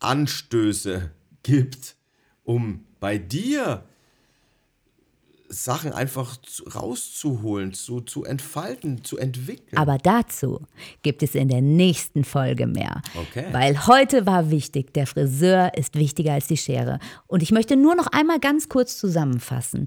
Anstöße 0.00 1.10
gibt, 1.42 1.96
um 2.42 2.84
bei 3.00 3.16
dir 3.16 3.88
Sachen 5.54 5.92
einfach 5.92 6.36
rauszuholen, 6.74 7.72
zu, 7.72 8.00
zu 8.00 8.24
entfalten, 8.24 9.04
zu 9.04 9.16
entwickeln. 9.18 9.76
Aber 9.76 9.98
dazu 9.98 10.60
gibt 11.02 11.22
es 11.22 11.34
in 11.34 11.48
der 11.48 11.62
nächsten 11.62 12.24
Folge 12.24 12.66
mehr. 12.66 13.02
Okay. 13.14 13.46
Weil 13.52 13.86
heute 13.86 14.26
war 14.26 14.50
wichtig, 14.50 14.92
der 14.92 15.06
Friseur 15.06 15.72
ist 15.76 15.94
wichtiger 15.94 16.32
als 16.32 16.46
die 16.46 16.56
Schere. 16.56 16.98
Und 17.26 17.42
ich 17.42 17.52
möchte 17.52 17.76
nur 17.76 17.94
noch 17.94 18.08
einmal 18.08 18.40
ganz 18.40 18.68
kurz 18.68 18.98
zusammenfassen. 18.98 19.86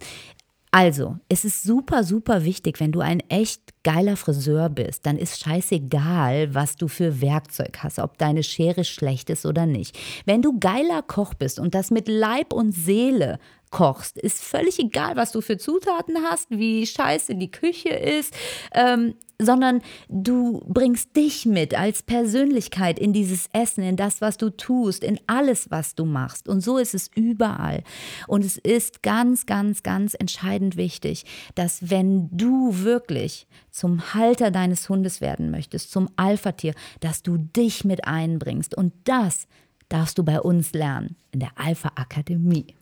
Also, 0.71 1.17
es 1.29 1.45
ist 1.45 1.63
super, 1.63 2.03
super 2.03 2.43
wichtig, 2.43 2.79
wenn 2.79 2.91
du 2.91 2.99
ein 2.99 3.21
echt 3.29 3.61
geiler 3.83 4.17
Friseur 4.17 4.69
bist, 4.69 5.05
dann 5.05 5.17
ist 5.17 5.39
scheißegal, 5.39 6.53
was 6.53 6.75
du 6.75 6.89
für 6.89 7.21
Werkzeug 7.21 7.79
hast, 7.83 7.99
ob 7.99 8.17
deine 8.17 8.43
Schere 8.43 8.83
schlecht 8.83 9.29
ist 9.29 9.45
oder 9.45 9.65
nicht. 9.65 9.97
Wenn 10.25 10.41
du 10.41 10.59
geiler 10.59 11.01
Koch 11.01 11.33
bist 11.33 11.59
und 11.59 11.73
das 11.73 11.89
mit 11.89 12.09
Leib 12.09 12.51
und 12.51 12.73
Seele 12.73 13.39
kochst, 13.69 14.17
ist 14.17 14.43
völlig 14.43 14.79
egal, 14.79 15.15
was 15.15 15.31
du 15.31 15.41
für 15.41 15.57
Zutaten 15.57 16.17
hast, 16.23 16.49
wie 16.49 16.85
scheiße 16.85 17.35
die 17.35 17.51
Küche 17.51 17.89
ist. 17.89 18.33
Ähm, 18.73 19.15
sondern 19.39 19.81
du 20.09 20.63
bringst 20.67 21.15
dich 21.15 21.45
mit 21.45 21.77
als 21.77 22.01
Persönlichkeit 22.01 22.97
in 22.97 23.13
dieses 23.13 23.49
Essen, 23.53 23.83
in 23.83 23.95
das, 23.95 24.19
was 24.19 24.37
du 24.37 24.49
tust, 24.49 25.03
in 25.03 25.19
alles, 25.27 25.69
was 25.69 25.95
du 25.95 26.05
machst. 26.05 26.47
Und 26.47 26.61
so 26.61 26.77
ist 26.77 26.95
es 26.95 27.09
überall. 27.13 27.83
Und 28.27 28.43
es 28.43 28.57
ist 28.57 29.03
ganz, 29.03 29.45
ganz, 29.45 29.83
ganz 29.83 30.15
entscheidend 30.15 30.75
wichtig, 30.75 31.25
dass 31.55 31.89
wenn 31.89 32.29
du 32.35 32.79
wirklich 32.79 33.47
zum 33.69 34.13
Halter 34.15 34.49
deines 34.49 34.89
Hundes 34.89 35.21
werden 35.21 35.51
möchtest, 35.51 35.91
zum 35.91 36.09
Alpha-Tier, 36.15 36.73
dass 36.99 37.21
du 37.21 37.37
dich 37.37 37.85
mit 37.85 38.05
einbringst. 38.05 38.75
Und 38.75 38.93
das 39.03 39.47
darfst 39.87 40.17
du 40.17 40.23
bei 40.23 40.41
uns 40.41 40.73
lernen, 40.73 41.15
in 41.31 41.41
der 41.41 41.51
Alpha-Akademie. 41.55 42.76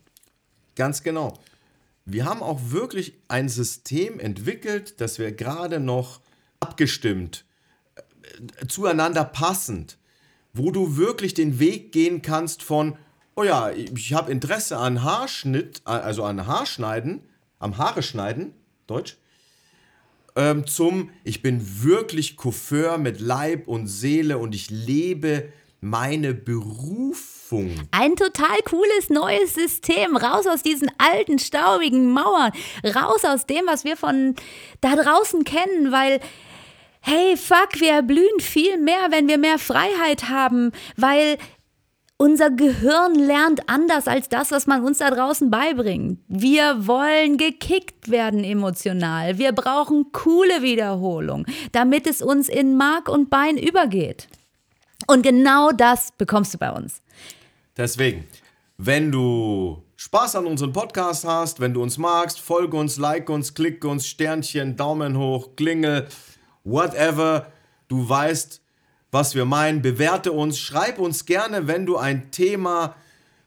Ganz 0.75 1.03
genau. 1.03 1.39
Wir 2.05 2.25
haben 2.25 2.43
auch 2.43 2.59
wirklich 2.69 3.13
ein 3.27 3.49
System 3.49 4.19
entwickelt, 4.19 5.01
das 5.01 5.17
wir 5.17 5.31
gerade 5.31 5.79
noch 5.79 6.21
abgestimmt, 6.59 7.45
äh, 7.95 8.67
zueinander 8.67 9.23
passend, 9.23 9.97
wo 10.53 10.71
du 10.71 10.97
wirklich 10.97 11.33
den 11.33 11.59
Weg 11.59 11.91
gehen 11.91 12.21
kannst 12.21 12.61
von, 12.61 12.97
oh 13.35 13.43
ja, 13.43 13.71
ich 13.71 14.13
habe 14.13 14.31
Interesse 14.31 14.77
an 14.77 15.03
Haarschnitt, 15.03 15.81
also 15.85 16.23
an 16.23 16.45
Haarschneiden, 16.45 17.21
am 17.59 17.77
Haare 17.77 18.03
schneiden, 18.03 18.53
Deutsch, 18.87 19.17
ähm, 20.35 20.67
zum, 20.67 21.09
ich 21.23 21.41
bin 21.41 21.83
wirklich 21.83 22.35
Coiffeur 22.35 22.97
mit 22.97 23.19
Leib 23.19 23.67
und 23.67 23.87
Seele 23.87 24.37
und 24.37 24.53
ich 24.53 24.69
lebe 24.69 25.51
meine 25.81 26.33
Berufung. 26.33 27.34
Ein 27.91 28.15
total 28.15 28.57
cooles 28.65 29.09
neues 29.09 29.53
System. 29.53 30.17
Raus 30.17 30.47
aus 30.47 30.63
diesen 30.63 30.89
alten, 30.97 31.39
staubigen 31.39 32.11
Mauern. 32.11 32.51
Raus 32.83 33.23
aus 33.23 33.45
dem, 33.45 33.65
was 33.67 33.83
wir 33.83 33.97
von 33.97 34.35
da 34.81 34.95
draußen 34.95 35.43
kennen, 35.43 35.91
weil 35.91 36.19
hey, 37.01 37.37
fuck, 37.37 37.79
wir 37.79 37.91
erblühen 37.91 38.39
viel 38.39 38.77
mehr, 38.77 39.11
wenn 39.11 39.27
wir 39.27 39.37
mehr 39.37 39.59
Freiheit 39.59 40.27
haben, 40.29 40.71
weil 40.97 41.37
unser 42.17 42.49
Gehirn 42.49 43.13
lernt 43.13 43.69
anders 43.69 44.07
als 44.07 44.29
das, 44.29 44.51
was 44.51 44.65
man 44.65 44.83
uns 44.83 44.99
da 44.99 45.11
draußen 45.11 45.51
beibringt. 45.51 46.19
Wir 46.27 46.87
wollen 46.87 47.37
gekickt 47.37 48.09
werden 48.09 48.43
emotional. 48.43 49.37
Wir 49.37 49.51
brauchen 49.51 50.11
coole 50.13 50.61
Wiederholung, 50.61 51.45
damit 51.73 52.07
es 52.07 52.21
uns 52.21 52.49
in 52.49 52.77
Mark 52.77 53.09
und 53.09 53.29
Bein 53.29 53.57
übergeht. 53.57 54.27
Und 55.07 55.21
genau 55.21 55.71
das 55.71 56.11
bekommst 56.17 56.53
du 56.53 56.57
bei 56.57 56.71
uns. 56.71 57.01
Deswegen, 57.77 58.27
wenn 58.77 59.11
du 59.11 59.83
Spaß 59.95 60.35
an 60.35 60.45
unserem 60.45 60.73
Podcast 60.73 61.25
hast, 61.25 61.59
wenn 61.59 61.73
du 61.73 61.81
uns 61.81 61.97
magst, 61.97 62.39
folge 62.39 62.77
uns, 62.77 62.97
like 62.97 63.29
uns, 63.29 63.53
klick 63.53 63.83
uns, 63.85 64.07
Sternchen, 64.07 64.75
Daumen 64.75 65.17
hoch, 65.17 65.55
Klingel, 65.55 66.07
whatever. 66.63 67.47
Du 67.87 68.07
weißt, 68.07 68.61
was 69.11 69.35
wir 69.35 69.45
meinen. 69.45 69.81
Bewerte 69.81 70.31
uns, 70.31 70.59
schreib 70.59 70.99
uns 70.99 71.25
gerne, 71.25 71.67
wenn 71.67 71.85
du 71.85 71.97
ein 71.97 72.31
Thema 72.31 72.95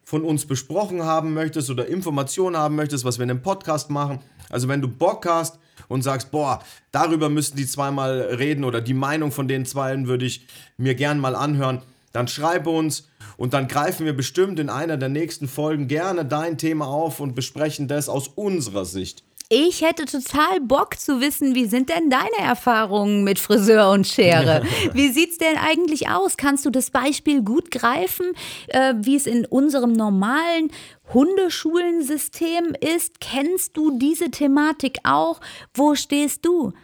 von 0.05 0.25
uns 0.25 0.47
besprochen 0.47 1.03
haben 1.03 1.35
möchtest 1.35 1.69
oder 1.69 1.87
Informationen 1.87 2.57
haben 2.57 2.77
möchtest, 2.77 3.05
was 3.05 3.19
wir 3.19 3.25
in 3.25 3.31
einem 3.31 3.43
Podcast 3.43 3.91
machen. 3.91 4.21
Also 4.49 4.67
wenn 4.69 4.81
du 4.81 4.89
Bock 4.89 5.27
hast 5.27 5.59
und 5.87 6.03
sagst, 6.03 6.31
boah, 6.31 6.63
darüber 6.91 7.29
müssten 7.29 7.57
die 7.57 7.67
zweimal 7.67 8.21
reden 8.21 8.65
oder 8.65 8.81
die 8.81 8.95
Meinung 8.95 9.31
von 9.31 9.49
den 9.49 9.65
zweien 9.65 10.09
würde 10.09 10.27
ich 10.27 10.47
mir 10.77 10.95
gern 10.95 11.21
mal 11.21 11.37
anhören, 11.37 11.83
dann 12.13 12.27
schreibe 12.27 12.71
uns 12.71 13.09
und 13.37 13.55
dann 13.55 13.69
greifen 13.69 14.07
wir 14.07 14.17
bestimmt 14.17 14.59
in 14.59 14.71
einer 14.71 14.97
der 14.97 15.09
nächsten 15.09 15.47
Folgen 15.47 15.87
gerne 15.87 16.25
dein 16.25 16.59
Thema 16.59 16.87
auf 16.87 17.21
und 17.21 17.35
besprechen 17.35 17.87
das 17.87 18.09
aus 18.09 18.29
unserer 18.29 18.85
Sicht. 18.85 19.23
Ich 19.51 19.81
hätte 19.81 20.05
total 20.05 20.61
Bock 20.61 20.99
zu 20.99 21.23
wissen, 21.23 21.55
wie 21.55 21.65
sind 21.65 21.89
denn 21.89 22.11
deine 22.11 22.37
Erfahrungen 22.39 23.25
mit 23.25 23.39
Friseur 23.39 23.91
und 23.93 24.07
Schere? 24.07 24.63
Wie 24.93 25.09
sieht's 25.09 25.39
denn 25.39 25.57
eigentlich 25.57 26.11
aus? 26.11 26.37
Kannst 26.37 26.67
du 26.67 26.71
das 26.71 26.91
Beispiel 26.91 27.43
gut 27.43 27.71
greifen, 27.71 28.27
äh, 28.67 28.93
wie 28.99 29.17
es 29.17 29.27
in 29.27 29.47
unserem 29.47 29.93
normalen 29.95 30.71
Hundeschulensystem 31.15 32.75
ist? 32.79 33.21
Kennst 33.21 33.75
du 33.79 33.99
diese 33.99 34.31
Thematik 34.31 34.99
auch? 35.05 35.41
Wo 35.73 35.95
stehst 35.95 36.45
du? 36.45 36.75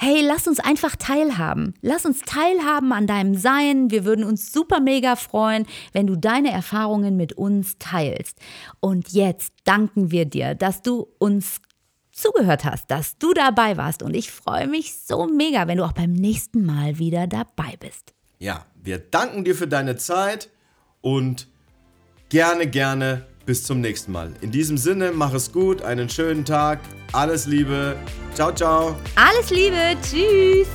Hey, 0.00 0.22
lass 0.22 0.48
uns 0.48 0.60
einfach 0.60 0.96
teilhaben. 0.96 1.74
Lass 1.82 2.06
uns 2.06 2.20
teilhaben 2.20 2.92
an 2.92 3.06
deinem 3.06 3.34
Sein. 3.34 3.90
Wir 3.90 4.06
würden 4.06 4.24
uns 4.24 4.50
super 4.52 4.80
mega 4.80 5.16
freuen, 5.16 5.66
wenn 5.92 6.06
du 6.06 6.16
deine 6.16 6.52
Erfahrungen 6.52 7.16
mit 7.16 7.34
uns 7.34 7.76
teilst. 7.78 8.38
Und 8.80 9.10
jetzt 9.10 9.52
danken 9.64 10.10
wir 10.10 10.24
dir, 10.24 10.54
dass 10.54 10.82
du 10.82 11.08
uns 11.18 11.60
zugehört 12.20 12.64
hast, 12.64 12.90
dass 12.90 13.18
du 13.18 13.32
dabei 13.32 13.76
warst. 13.76 14.02
Und 14.02 14.14
ich 14.14 14.30
freue 14.30 14.66
mich 14.66 14.94
so 14.94 15.26
mega, 15.26 15.66
wenn 15.68 15.78
du 15.78 15.84
auch 15.84 15.92
beim 15.92 16.12
nächsten 16.12 16.64
Mal 16.64 16.98
wieder 16.98 17.26
dabei 17.26 17.74
bist. 17.78 18.14
Ja, 18.38 18.66
wir 18.82 18.98
danken 18.98 19.44
dir 19.44 19.54
für 19.54 19.68
deine 19.68 19.96
Zeit 19.96 20.48
und 21.00 21.48
gerne, 22.28 22.66
gerne 22.66 23.26
bis 23.46 23.64
zum 23.64 23.80
nächsten 23.80 24.12
Mal. 24.12 24.32
In 24.42 24.50
diesem 24.50 24.76
Sinne, 24.76 25.10
mach 25.12 25.32
es 25.32 25.52
gut, 25.52 25.82
einen 25.82 26.08
schönen 26.08 26.44
Tag, 26.44 26.80
alles 27.12 27.46
Liebe, 27.46 27.96
ciao, 28.34 28.52
ciao. 28.52 28.94
Alles 29.16 29.50
Liebe, 29.50 29.96
tschüss. 30.02 30.68